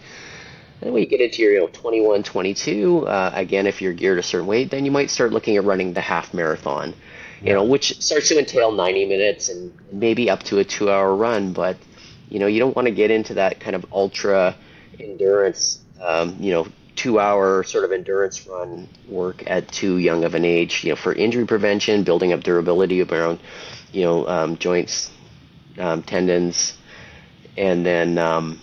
[0.80, 4.18] And when you get into your you know, 21, 22, uh, again, if you're geared
[4.18, 6.94] a certain weight, then you might start looking at running the half marathon,
[7.42, 11.14] you know, which starts to entail 90 minutes and maybe up to a two hour
[11.14, 11.52] run.
[11.52, 11.78] But,
[12.28, 14.56] you know, you don't want to get into that kind of ultra
[15.00, 20.34] endurance, um, you know, two hour sort of endurance run work at too young of
[20.34, 23.38] an age, you know, for injury prevention, building up durability around,
[23.92, 25.10] you know, um, joints,
[25.78, 26.76] um, tendons,
[27.56, 28.60] and then um,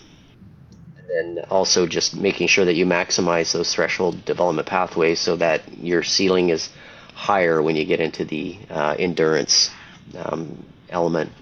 [0.98, 5.62] and then also just making sure that you maximize those threshold development pathways so that
[5.78, 6.68] your ceiling is
[7.14, 9.70] higher when you get into the uh, endurance
[10.18, 11.32] um, element.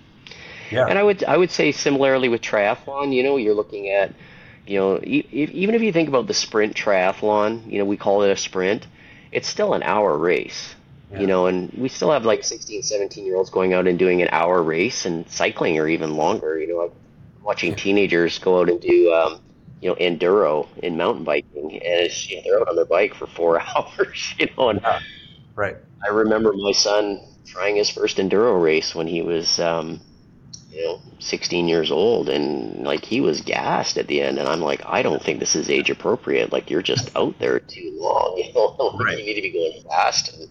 [0.74, 0.86] Yeah.
[0.86, 4.12] And I would I would say similarly with triathlon, you know, you're looking at,
[4.66, 8.22] you know, e- even if you think about the sprint triathlon, you know, we call
[8.22, 8.86] it a sprint,
[9.32, 10.74] it's still an hour race.
[11.12, 11.20] Yeah.
[11.20, 14.22] You know, and we still have like 16, 17 year olds going out and doing
[14.22, 16.58] an hour race and cycling or even longer.
[16.58, 16.92] You know,
[17.42, 19.40] watching teenagers go out and do um,
[19.80, 23.14] you know enduro in mountain biking, and it's, you know, they're out on their bike
[23.14, 24.34] for four hours.
[24.38, 25.00] You know, and yeah.
[25.54, 25.76] right.
[26.04, 30.00] I remember my son trying his first enduro race when he was um,
[30.74, 34.60] you know 16 years old, and like he was gassed at the end, and I'm
[34.60, 36.52] like, I don't think this is age appropriate.
[36.52, 38.34] Like you're just out there too long.
[38.36, 39.18] You know, right.
[39.18, 40.50] you need to be going fast and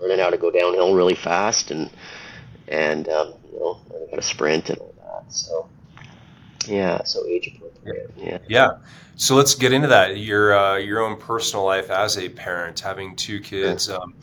[0.00, 1.90] learning how to go downhill really fast and
[2.66, 5.32] and um, you know learning how to sprint and all that.
[5.32, 5.68] So
[6.66, 8.10] yeah, so age appropriate.
[8.16, 8.38] Yeah.
[8.48, 8.70] Yeah.
[9.16, 10.16] So let's get into that.
[10.16, 13.90] Your uh, your own personal life as a parent, having two kids.
[13.90, 14.14] Um,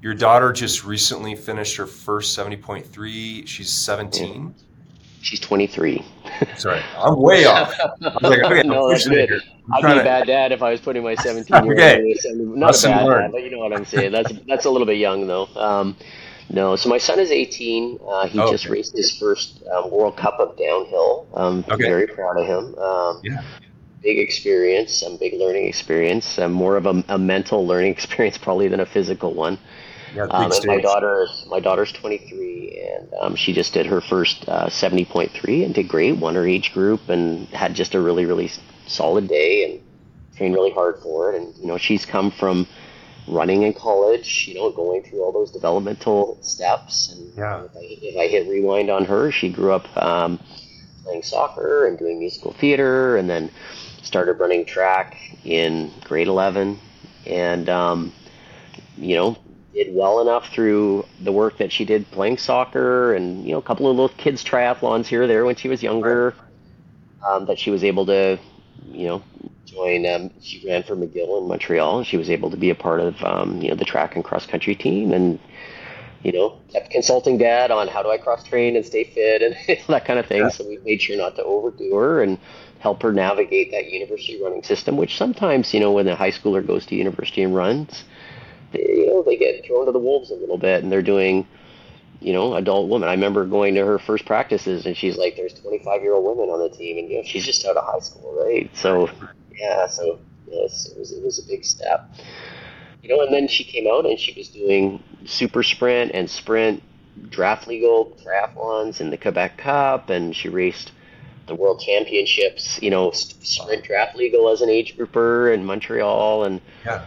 [0.00, 3.44] your daughter just recently finished her first seventy point three.
[3.46, 4.54] She's seventeen.
[5.20, 6.04] She's twenty three.
[6.56, 7.74] Sorry, I'm way off.
[8.00, 9.42] I'm like, okay, no, that's good.
[9.72, 11.80] I'd be a bad dad if I was putting my seventeen year old.
[11.80, 12.14] okay.
[12.34, 14.12] Not a bad dad, but you know what I'm saying.
[14.12, 15.46] That's that's a little bit young though.
[15.56, 15.96] Um,
[16.50, 17.98] no, so my son is 18.
[18.06, 18.72] Uh, he oh, just okay.
[18.72, 21.26] raced his first um, World Cup of downhill.
[21.34, 21.84] Um, okay.
[21.84, 22.74] Very proud of him.
[22.78, 23.42] Um, yeah.
[24.02, 28.68] Big experience, some big learning experience, um, more of a, a, mental learning experience probably
[28.68, 29.58] than a physical one.
[30.14, 34.48] Yeah, um, my daughter is my daughter's 23, and um, she just did her first
[34.48, 36.16] uh, 70.3 and did great.
[36.16, 38.50] Won her age group and had just a really really
[38.86, 39.82] solid day and
[40.36, 41.40] trained really hard for it.
[41.40, 42.66] And you know she's come from
[43.30, 47.12] running in college, you know, going through all those developmental steps.
[47.12, 47.64] And yeah.
[47.64, 50.40] if, I, if I hit rewind on her, she grew up um,
[51.04, 53.50] playing soccer and doing musical theater, and then
[54.02, 56.78] started running track in grade 11,
[57.26, 58.12] and um,
[58.96, 59.36] you know,
[59.84, 63.62] did well enough through the work that she did playing soccer, and you know, a
[63.62, 66.34] couple of little kids triathlons here or there when she was younger,
[67.28, 68.38] um, that she was able to,
[68.90, 69.22] you know,
[69.64, 70.04] join.
[70.06, 72.02] Um, she ran for McGill in Montreal.
[72.02, 74.46] She was able to be a part of um, you know the track and cross
[74.46, 75.38] country team, and
[76.24, 79.78] you know kept consulting dad on how do I cross train and stay fit and
[79.88, 80.42] that kind of thing.
[80.42, 80.48] Yeah.
[80.48, 82.36] So we made sure not to overdo her and
[82.80, 84.96] help her navigate that university running system.
[84.96, 88.02] Which sometimes you know when a high schooler goes to university and runs,
[88.72, 91.46] you know they get thrown to the wolves a little bit, and they're doing
[92.20, 93.08] you know, adult woman.
[93.08, 96.52] I remember going to her first practices, and she's like, "There's 25 year old women
[96.52, 99.08] on the team, and you know, she's just out of high school, right?" So
[99.54, 102.10] yeah, so yes, it was it was a big step.
[103.02, 106.82] You know, and then she came out and she was doing super sprint and sprint
[107.30, 110.92] draft legal triathlons in the Quebec Cup, and she raced
[111.46, 112.82] the World Championships.
[112.82, 117.04] You know, sprint draft legal as an age grouper in Montreal, and yeah.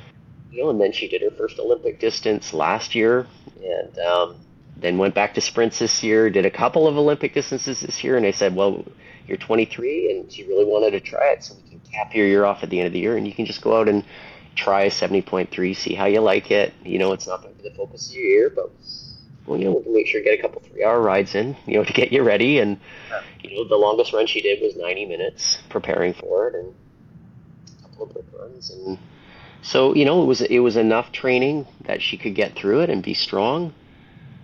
[0.52, 3.26] You know, and then she did her first Olympic distance last year,
[3.64, 4.36] and um,
[4.78, 6.30] then went back to sprints this year.
[6.30, 8.86] Did a couple of Olympic distances this year, and I said, well,
[9.28, 12.44] you're 23, and she really wanted to try it, so we can cap your year
[12.44, 14.04] off at the end of the year, and you can just go out and
[14.56, 16.74] try 70.3, see how you like it.
[16.84, 18.72] You know, it's not going to be the focus of your year, but
[19.46, 21.56] well, you know, we can make sure you get a couple three hour rides in,
[21.66, 22.60] you know, to get you ready.
[22.60, 22.80] And
[23.42, 26.74] you know, the longest run she did was 90 minutes preparing for it, and
[27.98, 28.98] Olympic runs, and
[29.62, 32.90] so you know it was it was enough training that she could get through it
[32.90, 33.74] and be strong,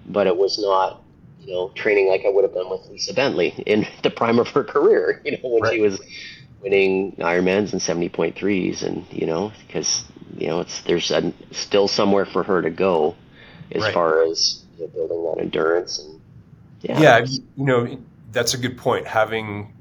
[0.06, 1.02] but it was not
[1.42, 4.50] you know training like I would have done with Lisa Bentley in the prime of
[4.50, 5.22] her career.
[5.26, 5.74] You know when right.
[5.74, 6.00] she was
[6.62, 10.06] winning Ironmans and seventy point threes, and you know because
[10.38, 13.16] you know it's there's a, still somewhere for her to go
[13.72, 13.94] as right.
[13.94, 16.22] far as you know, building that endurance and
[16.82, 17.00] yeah.
[17.00, 17.98] yeah you know
[18.32, 19.74] that's a good point having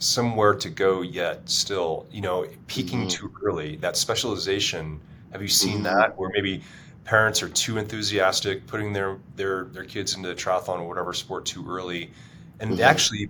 [0.00, 3.08] somewhere to go yet still you know peaking mm-hmm.
[3.08, 5.84] too early that specialization have you seen mm-hmm.
[5.84, 6.62] that where maybe
[7.04, 11.64] parents are too enthusiastic putting their their their kids into triathlon or whatever sport too
[11.68, 12.10] early
[12.60, 12.82] and mm-hmm.
[12.82, 13.28] actually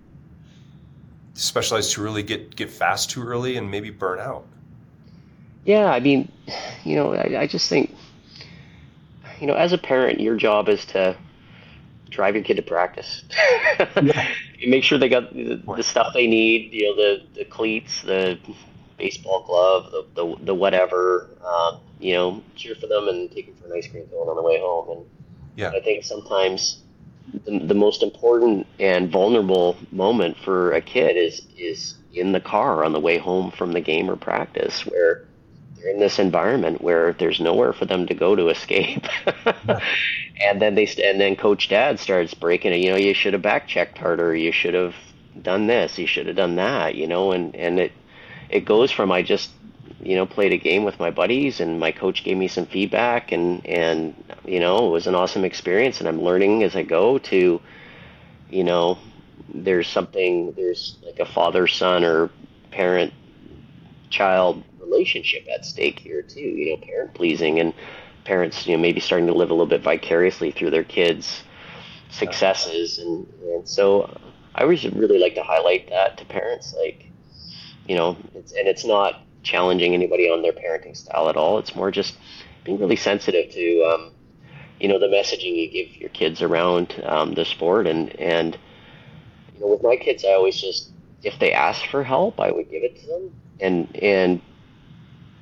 [1.35, 4.47] specialize too early get get fast too early and maybe burn out
[5.65, 6.31] yeah i mean
[6.85, 7.95] you know i, I just think
[9.41, 11.17] you know as a parent your job is to
[12.11, 13.23] drive your kid to practice.
[14.03, 14.29] yeah.
[14.67, 16.73] Make sure they got the, the, stuff they need.
[16.73, 18.39] You know, the the cleats, the
[18.99, 21.29] baseball glove, the the, the whatever.
[21.45, 24.37] Um, you know, cheer for them and take them for an ice cream cone on
[24.37, 24.99] the way home.
[24.99, 25.07] And
[25.57, 26.81] yeah, I think sometimes
[27.45, 32.85] the, the most important and vulnerable moment for a kid is is in the car
[32.85, 35.27] on the way home from the game or practice, where
[35.81, 39.07] they're in this environment where there's nowhere for them to go to escape.
[40.41, 42.79] and then they and then Coach Dad starts breaking it.
[42.79, 44.35] You know, you should have back checked harder.
[44.35, 44.95] You should have
[45.41, 45.99] done this.
[45.99, 46.95] You should have done that.
[46.95, 47.93] You know, and and it
[48.51, 49.51] it goes from I just
[50.03, 53.33] you know played a game with my buddies and my coach gave me some feedback
[53.33, 54.15] and and
[54.45, 57.61] you know it was an awesome experience and I'm learning as I go to
[58.51, 58.99] you know
[59.53, 62.31] there's something there's like a father son or
[62.71, 63.13] parent
[64.09, 66.41] child relationship at stake here too.
[66.41, 67.73] You know, parent pleasing and
[68.25, 71.43] parents, you know, maybe starting to live a little bit vicariously through their kids'
[72.11, 74.19] successes, and and so
[74.55, 77.07] I always really like to highlight that to parents, like,
[77.87, 81.59] you know, it's, and it's not challenging anybody on their parenting style at all.
[81.59, 82.19] It's more just
[82.65, 84.13] being really sensitive to, um,
[84.79, 88.59] you know, the messaging you give your kids around um, the sport, and and
[89.55, 90.91] you know, with my kids, I always just
[91.23, 94.41] if they ask for help, I would give it to them, and and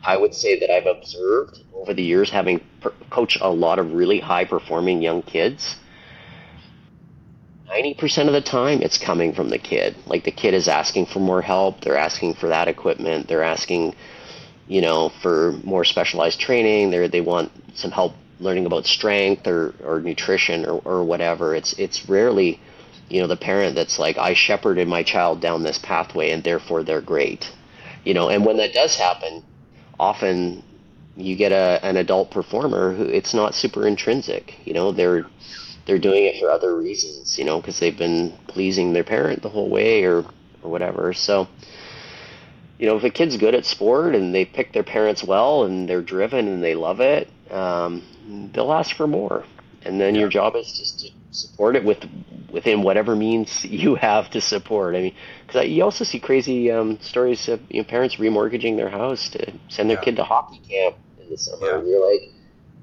[0.05, 3.93] I would say that I've observed over the years, having per- coached a lot of
[3.93, 5.77] really high performing young kids.
[7.69, 9.95] 90% of the time, it's coming from the kid.
[10.07, 13.95] Like the kid is asking for more help, they're asking for that equipment, they're asking,
[14.67, 19.75] you know, for more specialized training, they they want some help learning about strength or,
[19.85, 21.55] or nutrition or, or whatever.
[21.55, 22.61] It's it's rarely,
[23.11, 26.83] you know, the parent that's like, I shepherded my child down this pathway and therefore
[26.83, 27.51] they're great.
[28.05, 29.43] You know, and when that does happen,
[29.99, 30.63] often
[31.17, 34.55] you get a, an adult performer who it's not super intrinsic.
[34.65, 35.27] You know, they're
[35.87, 37.39] they're doing it for other reasons.
[37.39, 40.25] You know, because they've been pleasing their parent the whole way or
[40.63, 41.13] or whatever.
[41.13, 41.49] So,
[42.79, 45.89] you know, if a kid's good at sport and they pick their parents well and
[45.89, 48.03] they're driven and they love it, um,
[48.53, 49.45] they'll ask for more.
[49.83, 50.23] And then yeah.
[50.23, 52.05] your job is just to support it with
[52.51, 54.97] within whatever means you have to support.
[54.97, 55.15] I mean,
[55.47, 59.53] because you also see crazy um, stories of you know, parents remortgaging their house to
[59.69, 60.05] send their yeah.
[60.05, 61.79] kid to hockey camp in the summer, yeah.
[61.79, 62.31] and you're like,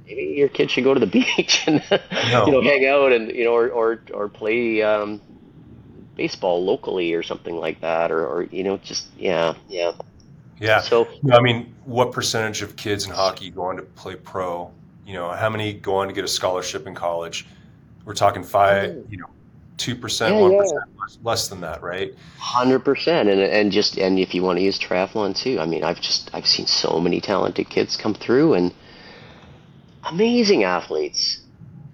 [0.06, 3.44] maybe your kid should go to the beach and you know hang out and you
[3.44, 5.22] know or or, or play um,
[6.16, 9.92] baseball locally or something like that, or, or you know just yeah yeah.
[10.60, 10.80] Yeah.
[10.82, 14.72] So I mean, what percentage of kids in hockey go on to play pro?
[15.06, 17.46] You know, how many go on to get a scholarship in college?
[18.06, 19.06] We're talking five, oh.
[19.10, 19.30] you know,
[19.78, 22.14] two percent, one percent, less than that, right?
[22.38, 25.84] Hundred percent, and and just and if you want to use triathlon too, I mean,
[25.84, 28.74] I've just I've seen so many talented kids come through and
[30.06, 31.40] amazing athletes,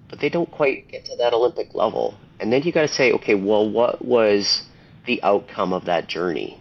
[0.10, 2.16] but they don't quite get to that Olympic level.
[2.40, 4.64] And then you got to say, okay, well, what was
[5.06, 6.60] the outcome of that journey,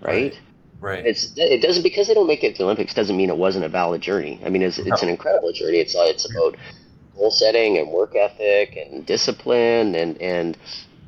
[0.00, 0.38] right?
[0.80, 0.96] Right.
[0.96, 1.06] right.
[1.06, 3.64] It's it doesn't because they don't make it to the Olympics doesn't mean it wasn't
[3.64, 4.40] a valid journey.
[4.44, 4.96] I mean, it's it's no.
[5.02, 5.78] an incredible journey.
[5.78, 6.56] It's uh, it's about
[7.22, 10.58] goal setting and work ethic and discipline and and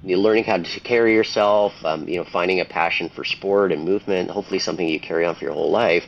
[0.05, 3.85] you learning how to carry yourself, um, you know, finding a passion for sport and
[3.85, 6.05] movement, hopefully something you carry on for your whole life.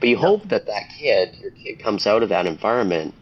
[0.00, 3.14] But you hope that that kid, your kid comes out of that environment,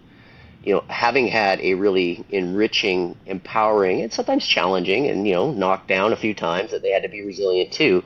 [0.64, 5.88] you know, having had a really enriching, empowering, and sometimes challenging and, you know, knocked
[5.88, 8.02] down a few times that they had to be resilient too.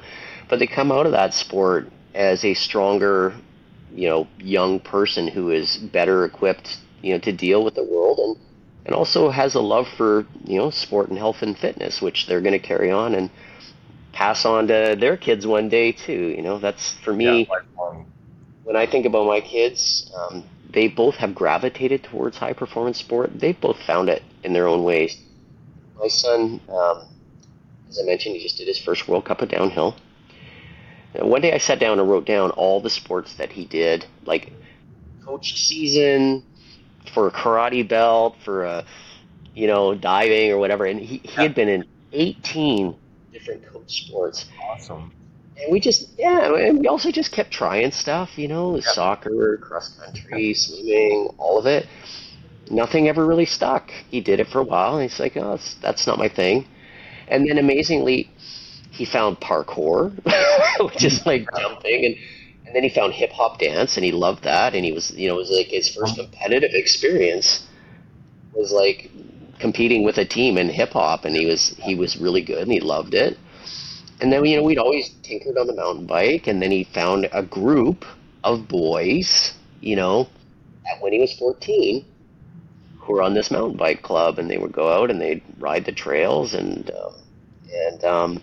[0.49, 3.33] But they come out of that sport as a stronger,
[3.95, 8.19] you know, young person who is better equipped you know to deal with the world
[8.19, 8.37] and
[8.87, 12.41] and also has a love for you know sport and health and fitness which they're
[12.41, 13.31] going to carry on and
[14.13, 16.59] pass on to their kids one day too you know?
[16.59, 18.03] That's for me yeah,
[18.65, 23.31] when i think about my kids um, they both have gravitated towards high performance sport.
[23.35, 25.19] They've both found it in their own ways.
[25.99, 27.09] My son um,
[27.89, 29.97] as i mentioned he just did his first world cup of downhill.
[31.15, 34.53] One day I sat down and wrote down all the sports that he did, like
[35.25, 36.45] coach season
[37.19, 38.85] for a karate belt, for a
[39.55, 42.95] you know diving or whatever, and he, he had been in 18
[43.33, 44.47] different coach sports.
[44.63, 45.13] Awesome.
[45.61, 48.85] And we just yeah, and we also just kept trying stuff, you know, yep.
[48.85, 51.89] soccer, cross country, swimming, all of it.
[52.71, 53.91] Nothing ever really stuck.
[54.11, 56.69] He did it for a while, and he's like, oh, that's, that's not my thing.
[57.27, 58.31] And then amazingly,
[58.93, 60.13] he found parkour,
[60.85, 62.17] which is like jumping, and
[62.69, 65.27] and then he found hip hop dance, and he loved that, and he was you
[65.27, 67.67] know it was like his first competitive experience
[68.53, 69.11] was like
[69.59, 72.73] competing with a team in hip hop, and he was he was really good, and
[72.73, 73.39] he loved it.
[74.21, 77.27] And then you know we'd always tinkered on the mountain bike, and then he found
[77.33, 78.05] a group
[78.45, 80.29] of boys, you know,
[81.01, 82.05] when he was fourteen,
[82.99, 85.87] who were on this mountain bike club, and they would go out and they'd ride
[85.87, 87.15] the trails, and um,
[87.73, 88.43] and um,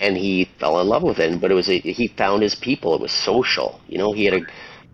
[0.00, 1.40] and he fell in love with it.
[1.40, 2.94] But it was a, he found his people.
[2.94, 3.80] It was social.
[3.88, 4.46] You know, he had a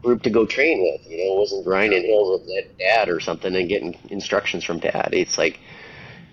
[0.02, 1.10] group to go train with.
[1.10, 5.10] You know, it wasn't grinding hills with dad or something and getting instructions from dad.
[5.12, 5.60] It's like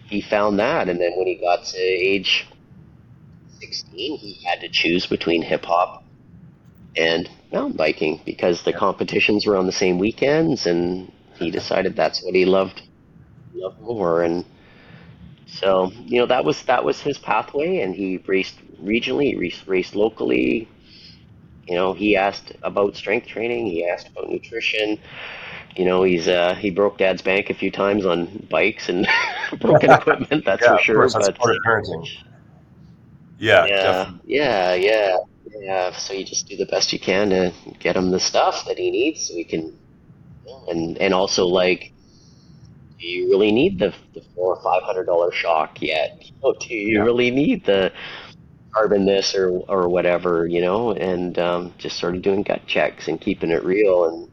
[0.06, 2.48] he found that, and then when he got to age
[3.60, 6.04] sixteen, he had to choose between hip hop
[6.96, 12.22] and mountain biking because the competitions were on the same weekends, and he decided that's
[12.24, 12.82] what he loved
[13.54, 14.46] loved more and
[15.52, 19.96] so you know that was that was his pathway, and he raced regionally, raced, raced
[19.96, 20.68] locally.
[21.68, 23.68] You know, he asked about strength training.
[23.68, 24.98] He asked about nutrition.
[25.76, 29.08] You know, he's uh, he broke Dad's bank a few times on bikes and
[29.60, 30.46] broken equipment.
[30.46, 31.10] That's yeah, for sure.
[31.10, 32.08] That's but parenting.
[33.38, 35.18] Yeah, yeah, yeah, yeah,
[35.60, 35.92] yeah.
[35.94, 38.92] So you just do the best you can to get him the stuff that he
[38.92, 39.78] needs, so he can,
[40.70, 41.90] and and also like
[43.02, 46.22] do you really need the, the four or five hundred dollar shock yet?
[46.22, 47.04] You do you yeah.
[47.04, 47.92] really need the
[48.72, 50.92] carbon this or or whatever, you know?
[50.92, 54.30] And um, just sort of doing gut checks and keeping it real and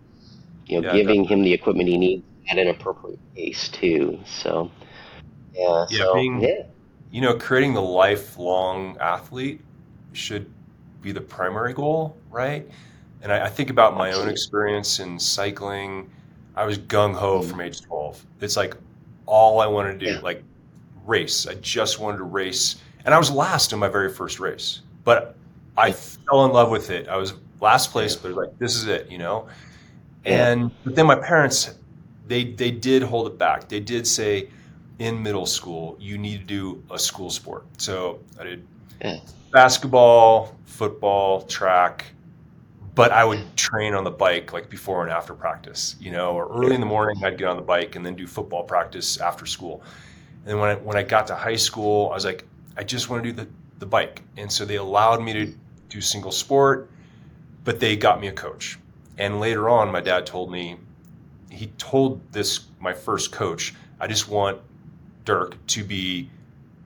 [0.67, 1.35] you know, yeah, giving definitely.
[1.35, 4.21] him the equipment he needs at an appropriate pace too.
[4.27, 4.71] So
[5.55, 6.65] yeah, yeah, so, being, yeah.
[7.11, 9.63] you know, creating the lifelong athlete
[10.13, 10.53] should
[11.01, 12.69] be the primary goal, right?
[13.23, 14.29] And I, I think about my Absolutely.
[14.29, 16.11] own experience in cycling
[16.59, 17.49] I was gung ho mm-hmm.
[17.49, 18.27] from age 12.
[18.41, 18.77] It's like
[19.27, 20.21] all I wanted to do, yeah.
[20.21, 20.43] like
[21.07, 21.47] race.
[21.47, 22.83] I just wanted to race.
[23.05, 25.37] And I was last in my very first race, but
[25.77, 27.07] I fell in love with it.
[27.07, 29.47] I was last place, but like, this is it, you know?
[30.25, 31.77] And, but then my parents,
[32.27, 33.69] they, they did hold it back.
[33.69, 34.49] They did say
[34.99, 37.67] in middle school, you need to do a school sport.
[37.79, 38.67] So I did
[39.53, 42.07] basketball, football, track,
[42.99, 46.49] but I would train on the bike like before and after practice, you know, or
[46.49, 49.47] early in the morning I'd get on the bike and then do football practice after
[49.47, 49.85] school.
[50.47, 52.45] And when I, when I got to high school, I was like,
[52.77, 54.23] I just want to do the, the bike.
[54.37, 55.55] And so they allowed me to
[55.89, 56.91] do single sport,
[57.63, 58.81] but they got me a coach.
[59.17, 60.77] And later on, my dad told me,
[61.51, 64.61] he told this, my first coach, I just want
[65.25, 66.31] Dirk to be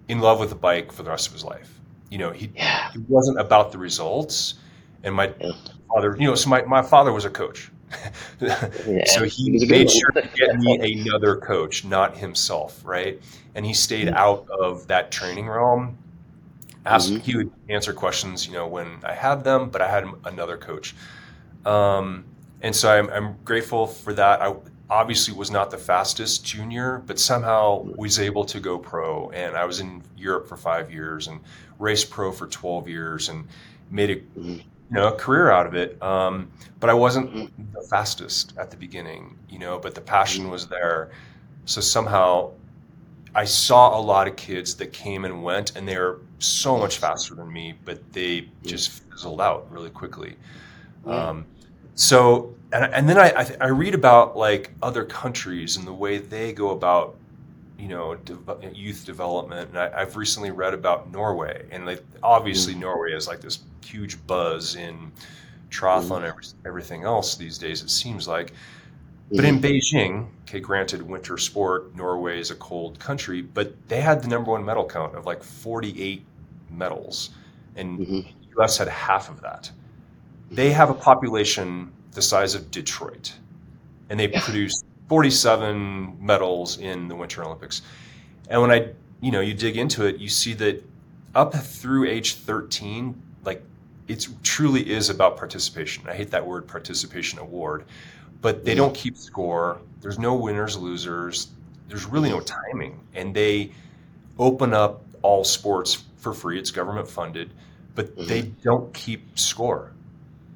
[0.09, 1.81] in love with the bike for the rest of his life.
[2.11, 2.92] You know, he, yeah.
[2.92, 4.57] he wasn't about the results.
[5.05, 5.53] And my yeah
[5.93, 7.71] father, you know, so my, my father was a coach.
[8.41, 13.21] yeah, so he, he made sure to get me another coach, not himself, right?
[13.55, 14.17] And he stayed mm-hmm.
[14.17, 15.99] out of that training realm.
[16.87, 17.21] Ask, mm-hmm.
[17.21, 20.95] He would answer questions, you know, when I had them, but I had another coach.
[21.67, 22.25] Um,
[22.62, 24.41] and so I'm, I'm grateful for that.
[24.41, 24.55] I
[24.88, 29.31] obviously was not the fastest junior, but somehow was able to go pro.
[29.31, 31.41] And I was in Europe for five years and
[31.79, 33.47] raced pro for 12 years and
[33.91, 34.61] made a mm-hmm
[34.92, 36.00] you know a career out of it.
[36.02, 37.72] Um, but I wasn't mm-hmm.
[37.72, 39.78] the fastest at the beginning, you know.
[39.78, 41.11] But the passion was there,
[41.64, 42.50] so somehow
[43.35, 46.98] I saw a lot of kids that came and went, and they were so much
[46.98, 50.37] faster than me, but they just fizzled out really quickly.
[51.07, 51.46] Um,
[51.94, 56.18] so, and, and then I, I, I read about like other countries and the way
[56.18, 57.16] they go about
[57.83, 62.75] you know de- youth development and I, have recently read about norway and like, obviously
[62.75, 62.81] mm.
[62.81, 65.11] norway is like this huge buzz in
[65.69, 66.54] triathlon and mm.
[66.65, 68.52] everything else these days it seems like
[69.33, 69.65] but in mm-hmm.
[69.65, 74.52] beijing okay granted winter sport norway is a cold country but they had the number
[74.52, 76.25] one medal count of like 48
[76.71, 77.31] medals
[77.75, 78.61] and mm-hmm.
[78.61, 79.69] us had half of that
[80.52, 83.33] they have a population the size of detroit
[84.09, 87.83] and they produce 47 medals in the Winter Olympics.
[88.48, 90.83] And when I, you know, you dig into it, you see that
[91.35, 93.63] up through age 13, like
[94.08, 96.08] it truly is about participation.
[96.08, 97.85] I hate that word participation award,
[98.40, 99.83] but they don't keep score.
[100.00, 101.48] There's no winners, losers.
[101.88, 102.98] There's really no timing.
[103.13, 103.73] And they
[104.38, 106.58] open up all sports for free.
[106.58, 107.50] It's government funded.
[107.94, 108.29] but mm-hmm.
[108.29, 109.92] they don't keep score.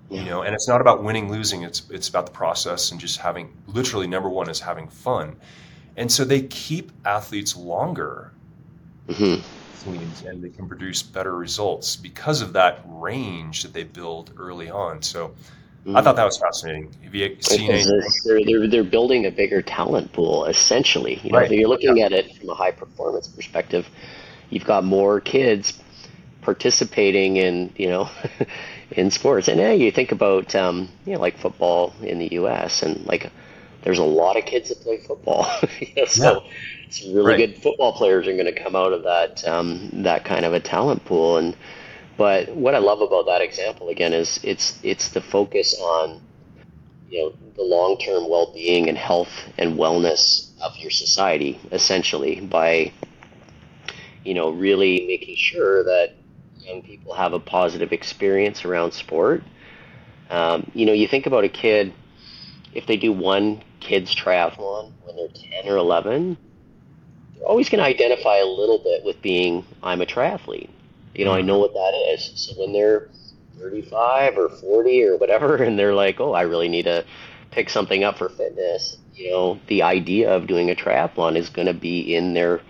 [0.09, 1.63] You know, and it's not about winning, losing.
[1.63, 5.37] It's it's about the process and just having literally number one is having fun,
[5.97, 8.33] and so they keep athletes longer.
[9.09, 9.43] Mm-hmm
[10.27, 15.01] and they can produce better results because of that range that they build early on.
[15.01, 15.35] So
[15.95, 16.93] I thought that was fascinating.
[17.05, 17.69] Have you seen?
[17.69, 21.21] They're, they're, they're building a bigger talent pool, essentially.
[21.23, 21.51] You know, right.
[21.51, 22.07] you're looking yeah.
[22.07, 23.89] at it from a high performance perspective.
[24.51, 25.81] You've got more kids
[26.47, 28.09] participating in, you know,
[28.93, 29.49] in sports.
[29.49, 32.85] And yeah, you think about, um, you know, like football in the U.S.
[32.85, 33.31] and like
[33.83, 35.47] there's a lot of kids that play football.
[35.81, 36.53] you know, so yeah.
[36.89, 37.37] some really right.
[37.37, 40.61] good football players are going to come out of that um, that kind of a
[40.61, 41.37] talent pool.
[41.37, 41.57] And
[42.17, 46.21] but what I love about that example again is it's it's the focus on
[47.11, 52.41] you know the long term well being and health and wellness of your society essentially
[52.41, 52.93] by
[54.25, 56.15] you know really making sure that
[56.67, 59.43] young people have a positive experience around sport.
[60.31, 61.93] Um, you know, you think about a kid
[62.75, 66.37] if they do one kids triathlon when they're 10 or 11,
[67.35, 70.71] they're always going to identify a little bit with being I'm a triathlete
[71.17, 72.33] you know, I know what that is.
[72.35, 73.09] So when they're
[73.59, 77.05] 35 or 40 or whatever, and they're like, oh, I really need to
[77.51, 81.67] pick something up for fitness, you know, the idea of doing a triathlon is going
[81.67, 82.61] to be in their,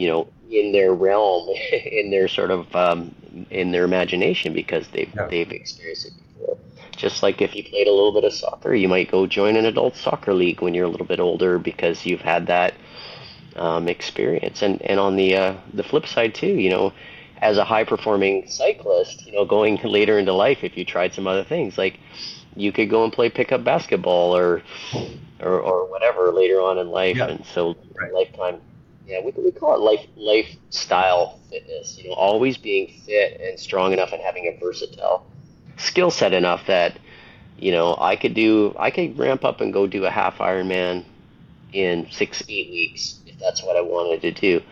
[0.00, 3.14] you know, in their realm, in their sort of, um,
[3.50, 5.26] in their imagination because they've, yeah.
[5.26, 6.58] they've experienced it before.
[6.96, 9.66] Just like if you played a little bit of soccer, you might go join an
[9.66, 12.74] adult soccer league when you're a little bit older because you've had that
[13.56, 14.62] um, experience.
[14.62, 16.92] And, and on the, uh, the flip side too, you know,
[17.38, 21.26] as a high performing cyclist, you know, going later into life, if you tried some
[21.26, 21.98] other things, like
[22.56, 24.62] you could go and play pickup basketball or
[25.40, 27.16] or, or whatever later on in life.
[27.16, 27.28] Yeah.
[27.28, 28.12] And so right.
[28.12, 28.60] lifetime,
[29.10, 31.98] yeah, we, we call it life lifestyle fitness.
[31.98, 35.26] You know, always being fit and strong enough and having a versatile
[35.76, 36.98] skill set enough that
[37.58, 41.04] you know I could do I could ramp up and go do a half Ironman
[41.72, 44.62] in six eight weeks if that's what I wanted to do.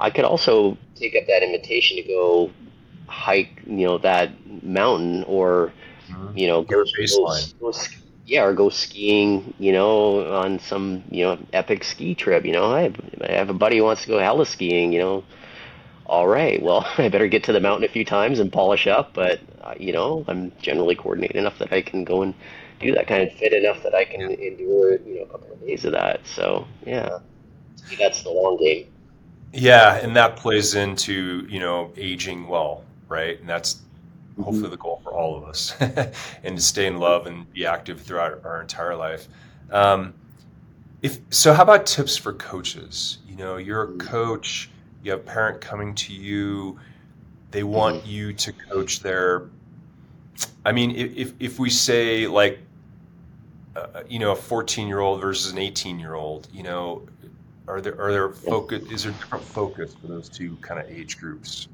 [0.00, 2.50] I could also take up that invitation to go
[3.06, 4.30] hike, you know, that
[4.62, 5.72] mountain or,
[6.08, 6.36] mm-hmm.
[6.36, 7.72] you know, go, go, go,
[8.26, 12.44] yeah, or go skiing, you know, on some, you know, epic ski trip.
[12.44, 15.24] You know, I have, I have a buddy who wants to go heli-skiing, you know.
[16.06, 19.14] All right, well, I better get to the mountain a few times and polish up,
[19.14, 22.34] but, uh, you know, I'm generally coordinated enough that I can go and
[22.80, 25.60] do that kind of fit enough that I can endure, you know, a couple of
[25.60, 26.20] days of that.
[26.26, 27.18] So, yeah,
[27.98, 28.86] that's the long game.
[29.52, 33.40] Yeah, and that plays into you know aging well, right?
[33.40, 33.82] And that's
[34.36, 34.42] mm-hmm.
[34.42, 35.74] hopefully the goal for all of us,
[36.42, 39.28] and to stay in love and be active throughout our entire life.
[39.70, 40.14] Um,
[41.02, 43.18] if so, how about tips for coaches?
[43.28, 43.98] You know, you're a mm-hmm.
[43.98, 44.70] coach.
[45.02, 46.78] You have a parent coming to you.
[47.50, 48.10] They want mm-hmm.
[48.10, 49.48] you to coach their.
[50.64, 52.58] I mean, if if we say like,
[53.74, 57.06] uh, you know, a 14 year old versus an 18 year old, you know,
[57.68, 58.90] are there are there focus?
[58.90, 61.68] Is there different focus for those two kind of age groups?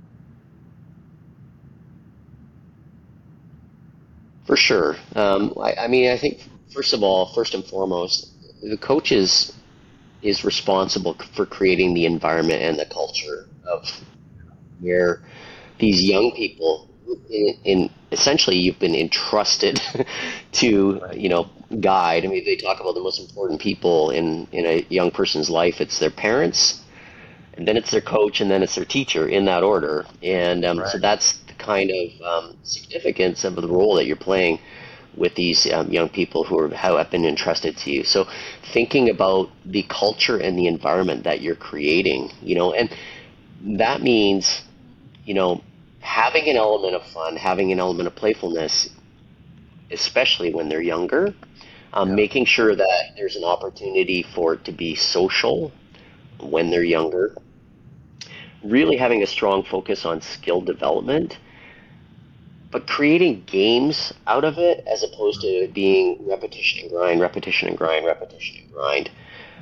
[4.46, 4.96] For sure.
[5.14, 6.40] Um, I, I, mean, I think
[6.72, 8.28] first of all, first and foremost,
[8.62, 9.52] the coach is
[10.22, 13.90] is responsible for creating the environment and the culture of
[14.78, 15.20] where
[15.78, 16.88] these young people
[17.28, 19.80] in, in essentially you've been entrusted
[20.52, 22.24] to you know guide.
[22.24, 25.80] I mean, they talk about the most important people in in a young person's life.
[25.80, 26.82] It's their parents,
[27.54, 30.06] and then it's their coach, and then it's their teacher in that order.
[30.22, 30.88] And um, right.
[30.88, 34.58] so that's kind of um, significance of the role that you're playing
[35.16, 38.04] with these um, young people who are, have been entrusted to you.
[38.04, 38.26] So
[38.72, 42.88] thinking about the culture and the environment that you're creating, you know, and
[43.78, 44.62] that means,
[45.24, 45.62] you know,
[46.00, 48.88] having an element of fun, having an element of playfulness,
[49.90, 51.34] especially when they're younger,
[51.92, 52.14] um, yeah.
[52.14, 55.70] making sure that there's an opportunity for it to be social
[56.40, 57.36] when they're younger,
[58.64, 61.38] really having a strong focus on skill development,
[62.72, 67.76] but creating games out of it as opposed to being repetition and grind, repetition and
[67.76, 69.10] grind, repetition and grind.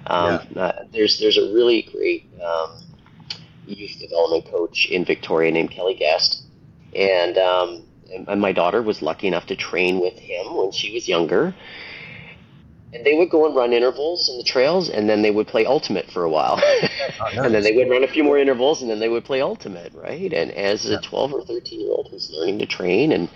[0.07, 0.63] Um, yeah.
[0.63, 2.83] uh, there's there's a really great um,
[3.67, 6.45] youth development coach in Victoria named Kelly Guest,
[6.95, 7.83] and um,
[8.29, 11.55] and my daughter was lucky enough to train with him when she was younger.
[12.93, 15.65] And they would go and run intervals in the trails, and then they would play
[15.65, 16.81] ultimate for a while, oh,
[17.21, 17.37] nice.
[17.37, 19.93] and then they would run a few more intervals, and then they would play ultimate,
[19.95, 20.33] right?
[20.33, 23.29] And as a twelve or thirteen year old who's learning to train, and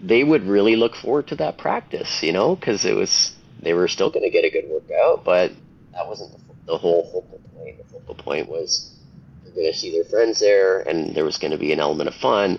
[0.00, 3.88] they would really look forward to that practice, you know, because it was they were
[3.88, 5.50] still going to get a good workout, but
[5.92, 7.78] that wasn't the, the whole focal point.
[7.78, 8.94] The focal point was
[9.42, 12.08] they're going to see their friends there, and there was going to be an element
[12.08, 12.58] of fun.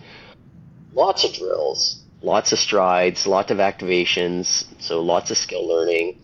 [0.93, 6.17] lots of drills, lots of strides, lots of activations, so lots of skill learning.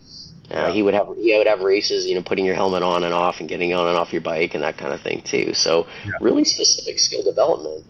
[0.52, 0.70] Uh, yeah.
[0.70, 3.40] He would have he would have races, you know, putting your helmet on and off
[3.40, 5.54] and getting on and off your bike and that kind of thing too.
[5.54, 6.12] So yeah.
[6.20, 7.86] really specific skill development,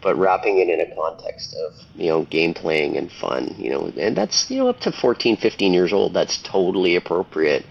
[0.00, 3.54] but wrapping it in a context of you know game playing and fun.
[3.58, 6.14] You know, and that's you know up to 14, 15 years old.
[6.14, 7.66] That's totally appropriate.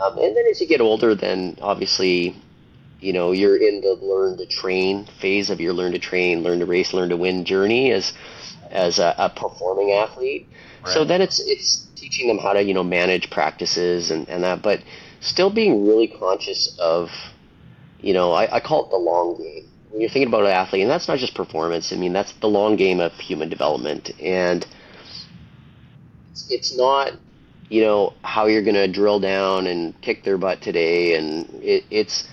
[0.00, 2.34] Um, and then as you get older, then obviously
[3.00, 6.58] you know you're in the learn to train phase of your learn to train learn
[6.58, 8.12] to race learn to win journey as
[8.70, 10.46] as a, a performing athlete
[10.84, 10.92] right.
[10.92, 14.62] so then it's it's teaching them how to you know manage practices and, and that
[14.62, 14.82] but
[15.20, 17.10] still being really conscious of
[18.00, 19.66] you know I, I call it the long game.
[19.90, 22.48] When you're thinking about an athlete and that's not just performance i mean that's the
[22.48, 24.10] long game of human development.
[24.20, 24.66] And
[26.48, 27.12] it's, not
[27.68, 31.14] you know how you're going to drill down and kick their butt today.
[31.14, 32.28] And it, it's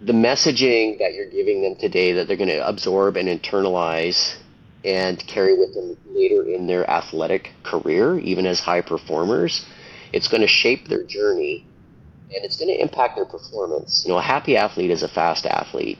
[0.00, 4.36] the messaging that you're giving them today that they're going to absorb and internalize
[4.84, 9.66] and carry with them later in their athletic career, even as high performers,
[10.12, 11.66] it's going to shape their journey
[12.34, 14.04] and it's going to impact their performance.
[14.04, 15.98] You know, a happy athlete is a fast athlete.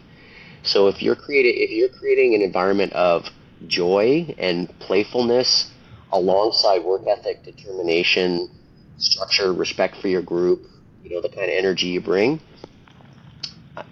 [0.63, 3.29] So if you're creating if you're creating an environment of
[3.67, 5.71] joy and playfulness
[6.13, 8.51] alongside work ethic, determination,
[8.99, 10.67] structure, respect for your group,
[11.03, 12.41] you know, the kind of energy you bring,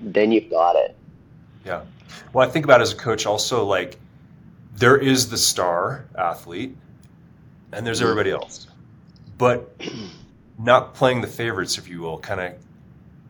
[0.00, 0.96] then you've got it.
[1.64, 1.82] Yeah.
[2.32, 3.98] Well, I think about as a coach also like
[4.78, 6.76] there is the star athlete
[7.72, 8.10] and there's mm-hmm.
[8.10, 8.68] everybody else.
[9.36, 9.80] But
[10.58, 12.54] not playing the favorites, if you will, kind of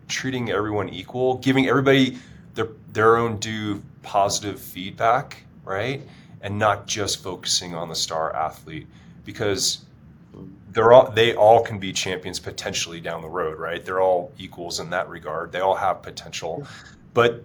[0.09, 2.19] treating everyone equal, giving everybody
[2.55, 6.03] their their own due positive feedback, right?
[6.41, 8.87] And not just focusing on the star athlete
[9.25, 9.85] because
[10.71, 13.85] they're all they all can be champions potentially down the road, right?
[13.85, 15.53] They're all equals in that regard.
[15.53, 16.67] They all have potential,
[17.13, 17.43] but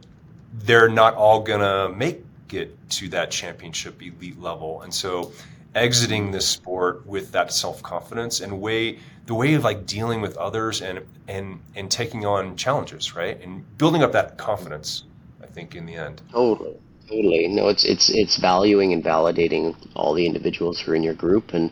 [0.53, 4.81] they're not all gonna make it to that championship elite level.
[4.81, 5.31] And so
[5.75, 10.81] exiting this sport with that self-confidence and way the way of like dealing with others
[10.81, 13.41] and and and taking on challenges, right?
[13.41, 15.05] And building up that confidence,
[15.41, 16.21] I think in the end.
[16.31, 16.75] Totally.
[17.07, 17.47] Totally.
[17.47, 21.53] No, it's it's it's valuing and validating all the individuals who are in your group
[21.53, 21.71] and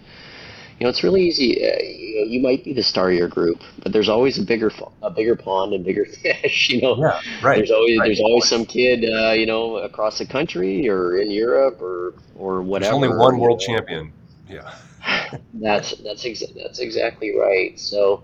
[0.81, 1.63] you know, it's really easy.
[1.63, 4.41] Uh, you, know, you might be the star of your group, but there's always a
[4.43, 4.71] bigger
[5.03, 6.71] a bigger pond and bigger fish.
[6.71, 7.57] You know, yeah, right.
[7.57, 8.05] There's always right.
[8.07, 12.63] there's always some kid, uh, you know, across the country or in Europe or or
[12.63, 12.99] whatever.
[12.99, 14.11] There's only one world champion.
[14.49, 14.73] Yeah.
[15.53, 17.79] that's that's exa- that's exactly right.
[17.79, 18.23] So,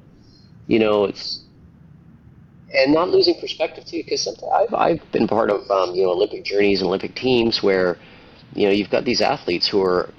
[0.66, 1.42] you know, it's
[2.74, 6.10] and not losing perspective too, because sometimes I've I've been part of um, you know
[6.10, 8.00] Olympic journeys and Olympic teams where,
[8.56, 10.10] you know, you've got these athletes who are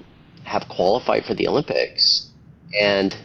[0.45, 2.28] have qualified for the Olympics
[2.77, 3.15] and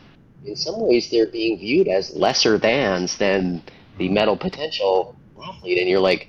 [0.44, 3.62] in some ways they're being viewed as lesser thans than
[3.98, 5.78] the medal potential athlete.
[5.78, 6.28] And you're like,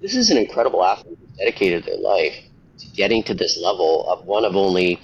[0.00, 2.34] this is an incredible athlete who's dedicated their life
[2.78, 5.00] to getting to this level of one of only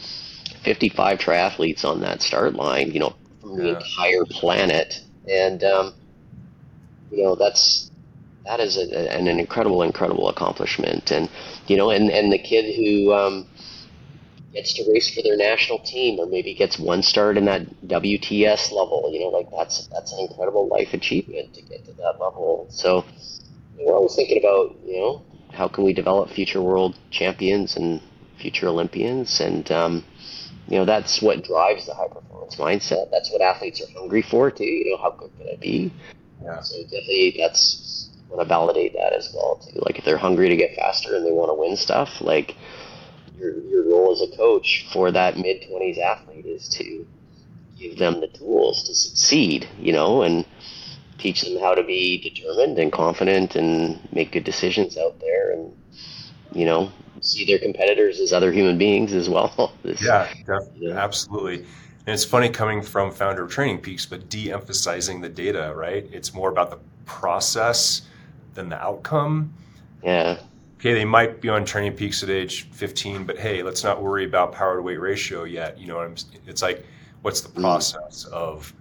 [0.64, 3.78] 55 triathletes on that start line, you know, from the yeah.
[3.78, 5.01] entire planet.
[5.30, 5.94] And, um,
[7.11, 7.90] you know, that's,
[8.44, 11.11] that is a, an, an incredible, incredible accomplishment.
[11.12, 11.28] And,
[11.66, 13.46] you know, and, and the kid who, um,
[14.59, 18.72] gets to race for their national team or maybe gets one start in that WTS
[18.72, 19.09] level.
[19.12, 22.66] You know, like that's that's an incredible life achievement to get to that level.
[22.68, 23.04] So
[23.78, 28.02] we're always thinking about, you know, how can we develop future world champions and
[28.40, 30.04] future Olympians and um,
[30.66, 33.11] you know, that's what drives the high performance mindset.
[33.12, 34.64] That's what athletes are hungry for too.
[34.64, 35.92] You know, how good can I be?
[36.42, 36.61] Yeah.
[36.62, 39.78] So definitely that's want to validate that as well too.
[39.86, 42.56] Like if they're hungry to get faster and they want to win stuff, like
[43.39, 47.07] your, your role as a coach for that mid 20s athlete is to
[47.78, 50.45] give them the tools to succeed, you know, and
[51.18, 55.72] teach them how to be determined and confident and make good decisions out there and,
[56.53, 59.72] you know, see their competitors as other human beings as well.
[59.82, 61.59] this, yeah, definitely, absolutely.
[61.59, 66.09] And it's funny coming from founder of Training Peaks, but de-emphasizing the data, right?
[66.11, 68.03] It's more about the process
[68.55, 69.53] than the outcome.
[70.03, 70.39] Yeah
[70.79, 74.24] okay, they might be on Training Peaks at age 15, but hey, let's not worry
[74.24, 75.79] about power to weight ratio yet.
[75.79, 76.14] You know,
[76.47, 76.85] it's like,
[77.22, 77.61] what's the mm.
[77.61, 78.72] process of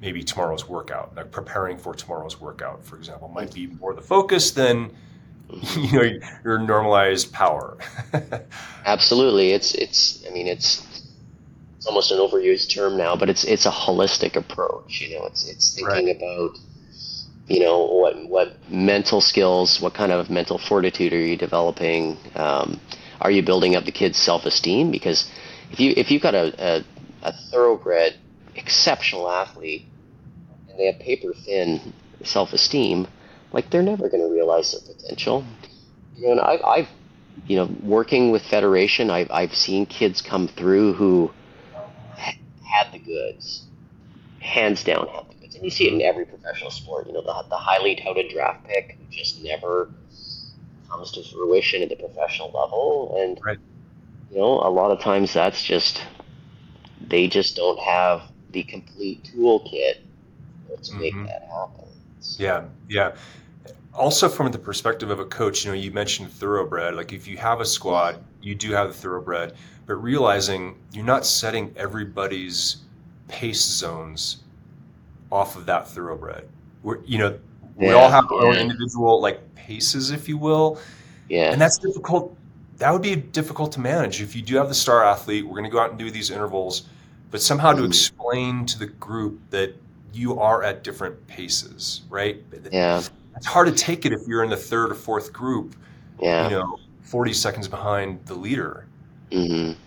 [0.00, 1.16] maybe tomorrow's workout?
[1.16, 4.94] Like preparing for tomorrow's workout, for example, might be more the focus than
[5.76, 7.76] you know your normalized power.
[8.86, 10.24] Absolutely, it's it's.
[10.28, 10.86] I mean, it's
[11.76, 15.00] it's almost an overused term now, but it's it's a holistic approach.
[15.00, 16.16] You know, it's it's thinking right.
[16.16, 16.56] about
[17.50, 22.16] you know what what mental skills what kind of mental fortitude are you developing?
[22.34, 22.80] Um,
[23.20, 24.90] are you building up the kids self-esteem?
[24.90, 25.30] Because
[25.72, 26.84] if you if you've got a, a,
[27.22, 28.16] a thoroughbred
[28.54, 29.84] exceptional athlete
[30.68, 31.92] and they have paper thin
[32.22, 33.06] self-esteem
[33.52, 35.44] like they're never going to realize their potential.
[36.16, 36.88] You know and I've, I've
[37.46, 41.32] you know, working with Federation, I've, I've seen kids come through who
[42.16, 43.64] had the goods,
[44.40, 47.06] hands down had the You see it in every professional sport.
[47.06, 49.90] You know, the, the highly touted draft pick who just never
[50.88, 53.16] comes to fruition at the professional level.
[53.20, 53.58] And, right.
[54.30, 56.02] you know, a lot of times that's just,
[57.00, 59.98] they just don't have the complete toolkit
[60.82, 61.26] to make mm-hmm.
[61.26, 61.86] that happen.
[62.20, 63.12] So, yeah, yeah
[63.94, 66.94] also from the perspective of a coach, you know, you mentioned thoroughbred.
[66.94, 69.54] Like if you have a squad, you do have the thoroughbred,
[69.86, 72.78] but realizing you're not setting everybody's
[73.28, 74.38] pace zones
[75.30, 76.48] off of that thoroughbred.
[76.82, 77.38] We're, you know,
[77.76, 78.48] we all have our yeah.
[78.48, 80.78] own individual like paces, if you will.
[81.28, 81.52] Yeah.
[81.52, 82.36] And that's difficult.
[82.76, 85.44] That would be difficult to manage if you do have the star athlete.
[85.44, 86.88] We're going to go out and do these intervals,
[87.30, 87.86] but somehow to mm.
[87.86, 89.74] explain to the group that
[90.12, 92.42] you are at different paces, right?
[92.72, 93.02] Yeah
[93.40, 95.74] it's hard to take it if you're in the third or fourth group.
[96.20, 96.44] Yeah.
[96.44, 98.86] You know, 40 seconds behind the leader.
[99.32, 99.80] Mm-hmm.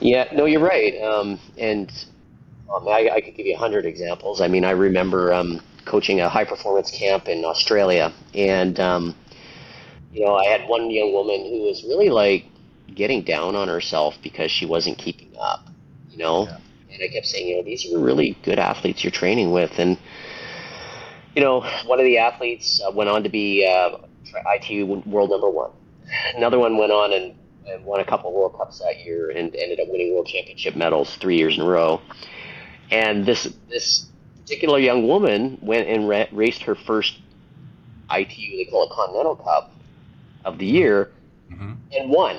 [0.00, 1.00] Yeah, no, you're right.
[1.02, 1.90] Um, and
[2.74, 4.40] um, I, I, could give you a hundred examples.
[4.40, 9.14] I mean, I remember um, coaching a high performance camp in Australia, and um,
[10.12, 12.46] you know, I had one young woman who was really like
[12.94, 15.66] getting down on herself because she wasn't keeping up.
[16.10, 16.58] You know, yeah.
[16.92, 19.98] and I kept saying, you know, these are really good athletes you're training with, and
[21.36, 23.98] you know, one of the athletes uh, went on to be uh,
[24.54, 25.70] ITU world number one.
[26.34, 27.34] Another one went on and,
[27.66, 31.16] and won a couple World Cups that year and ended up winning World Championship medals
[31.16, 32.00] three years in a row.
[32.90, 34.06] And this this
[34.42, 37.18] particular young woman went and ra- raced her first
[38.10, 39.72] ITU, they call it Continental Cup
[40.44, 41.10] of the year,
[41.50, 41.72] mm-hmm.
[41.92, 42.38] and won.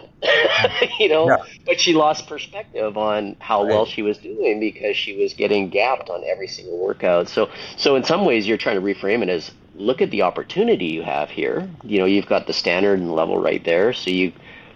[0.99, 1.37] you know, yeah.
[1.65, 3.69] but she lost perspective on how right.
[3.69, 7.27] well she was doing because she was getting gapped on every single workout.
[7.27, 10.85] So, so in some ways, you're trying to reframe it as look at the opportunity
[10.85, 11.69] you have here.
[11.83, 13.93] You know, you've got the standard and level right there.
[13.93, 14.33] So you,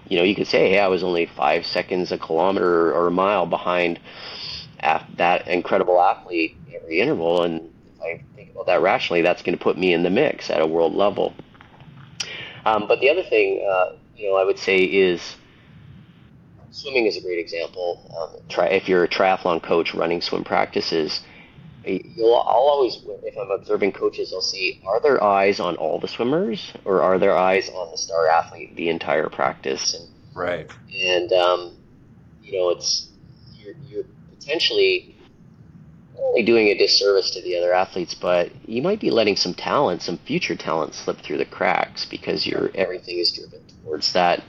[0.07, 3.11] you know, you could say, hey, I was only five seconds a kilometer or a
[3.11, 3.99] mile behind
[4.82, 9.63] that incredible athlete every interval, and if I think about that rationally, that's going to
[9.63, 11.34] put me in the mix at a world level.
[12.65, 15.36] Um, but the other thing, uh, you know, I would say is
[16.71, 18.09] swimming is a great example.
[18.17, 21.21] Um, try if you're a triathlon coach running swim practices.
[21.84, 26.07] You'll, I'll always, if I'm observing coaches, I'll see are there eyes on all the
[26.07, 29.95] swimmers or are there eyes on the star athlete the entire practice?
[29.95, 30.69] And, right.
[30.95, 31.77] And um,
[32.43, 33.07] you know, it's
[33.55, 34.05] you're, you're
[34.41, 35.15] potentially
[36.17, 40.01] only doing a disservice to the other athletes, but you might be letting some talent,
[40.01, 44.43] some future talent, slip through the cracks because your everything is driven towards that,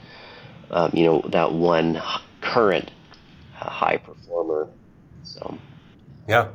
[0.71, 2.01] um, you know, that one
[2.41, 2.91] current
[3.59, 4.67] uh, high performer.
[5.23, 5.57] So,
[6.27, 6.49] yeah,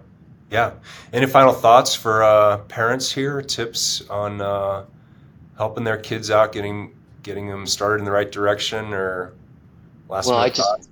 [0.50, 0.72] yeah.
[1.12, 3.42] Any final thoughts for uh, parents here?
[3.42, 4.84] Tips on uh,
[5.56, 9.32] helping their kids out, getting getting them started in the right direction, or
[10.08, 10.60] last well, I just.
[10.60, 10.88] Thoughts?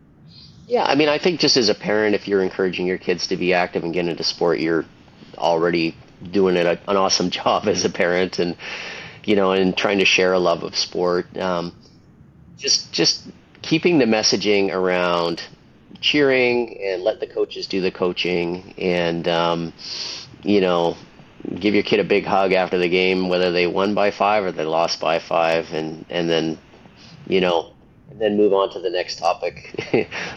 [0.67, 3.37] Yeah, I mean, I think just as a parent, if you're encouraging your kids to
[3.37, 4.85] be active and get into sport, you're
[5.39, 5.97] already
[6.33, 8.57] doing an, an awesome job as a parent, and
[9.25, 11.37] you know, and trying to share a love of sport.
[11.39, 11.73] Um,
[12.57, 13.29] just just
[13.63, 15.43] keeping the messaging around
[16.01, 19.73] cheering and let the coaches do the coaching and um,
[20.43, 20.97] you know
[21.59, 24.53] give your kid a big hug after the game whether they won by five or
[24.53, 26.59] they lost by five and and then
[27.29, 27.73] you know
[28.11, 29.75] and then move on to the next topic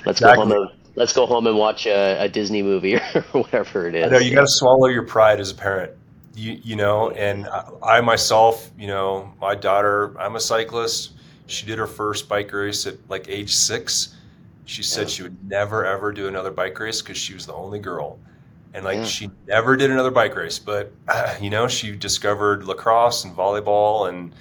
[0.05, 0.21] let's exactly.
[0.21, 3.95] go home and let's go home and watch a, a disney movie or whatever it
[3.95, 5.91] is I know you got to swallow your pride as a parent
[6.35, 7.47] you, you know and
[7.83, 11.13] I myself you know my daughter i'm a cyclist
[11.49, 14.15] she did her first bike race at like age six.
[14.65, 15.07] She said yeah.
[15.07, 18.19] she would never ever do another bike race because she was the only girl.
[18.75, 19.05] And like yeah.
[19.05, 24.09] she never did another bike race, but uh, you know she discovered lacrosse and volleyball
[24.09, 24.33] and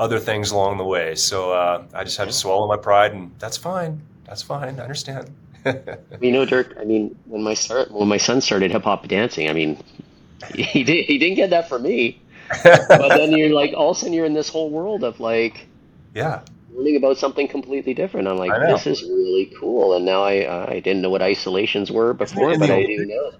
[0.00, 1.14] other things along the way.
[1.14, 4.00] So uh, I just had to swallow my pride, and that's fine.
[4.24, 4.80] That's fine.
[4.80, 5.30] I understand.
[6.20, 6.74] you know, Dirk.
[6.80, 9.78] I mean, when my start when my son started hip hop dancing, I mean,
[10.54, 12.20] he did he didn't get that from me.
[12.64, 15.68] but then you're like, all of a sudden you're in this whole world of like,
[16.14, 16.40] yeah
[16.72, 18.28] learning about something completely different.
[18.28, 19.94] I'm like, this is really cool.
[19.94, 23.32] And now I I didn't know what isolations were before, but I do know.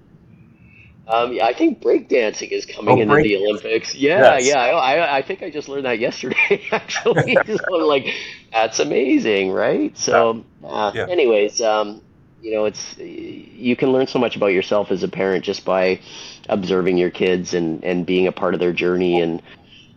[1.08, 3.94] Um, yeah, I think breakdancing is coming oh, into the Olympics.
[3.94, 4.46] Yeah, yes.
[4.46, 4.60] yeah.
[4.60, 6.62] I, I think I just learned that yesterday.
[6.72, 7.36] Actually,
[7.70, 8.14] like
[8.52, 9.96] that's amazing, right?
[9.98, 11.06] So, uh, yeah.
[11.08, 12.00] anyways, um,
[12.40, 16.00] you know, it's you can learn so much about yourself as a parent just by
[16.48, 19.42] observing your kids and and being a part of their journey and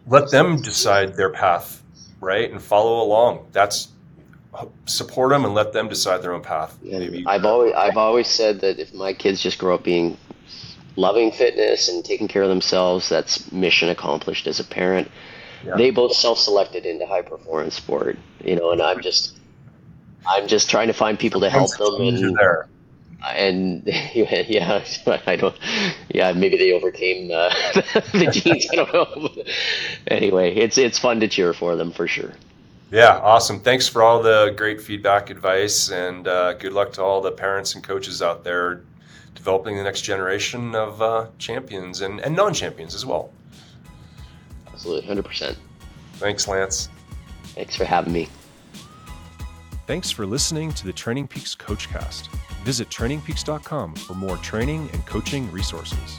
[0.07, 1.83] let them decide their path
[2.23, 2.49] right?
[2.49, 3.45] And follow along.
[3.51, 3.89] That's
[4.85, 6.77] support them and let them decide their own path.
[6.81, 7.23] Maybe.
[7.27, 10.17] I've always I've always said that if my kids just grow up being
[10.95, 15.09] loving fitness and taking care of themselves, that's mission accomplished as a parent.
[15.65, 15.75] yeah.
[15.75, 18.17] they both self-selected into high performance sport.
[18.43, 19.37] You know, and I'm just
[20.25, 22.01] I'm just trying to find people to help them.
[22.01, 22.67] And, there.
[23.27, 23.83] and
[24.13, 24.83] yeah,
[25.27, 25.55] I don't.
[26.09, 27.49] Yeah, maybe they overcame uh,
[28.13, 28.67] the genes.
[28.71, 29.43] I don't know.
[30.07, 32.31] anyway, it's it's fun to cheer for them for sure.
[32.91, 33.59] Yeah, awesome.
[33.59, 37.73] Thanks for all the great feedback, advice, and uh, good luck to all the parents
[37.73, 38.81] and coaches out there
[39.35, 43.31] developing the next generation of uh, champions and, and non champions as well.
[44.67, 45.55] Absolutely, 100%.
[46.13, 46.89] Thanks, Lance.
[47.55, 48.27] Thanks for having me.
[49.85, 52.29] Thanks for listening to the Training Peaks Coachcast.
[52.63, 56.17] Visit trainingpeaks.com for more training and coaching resources.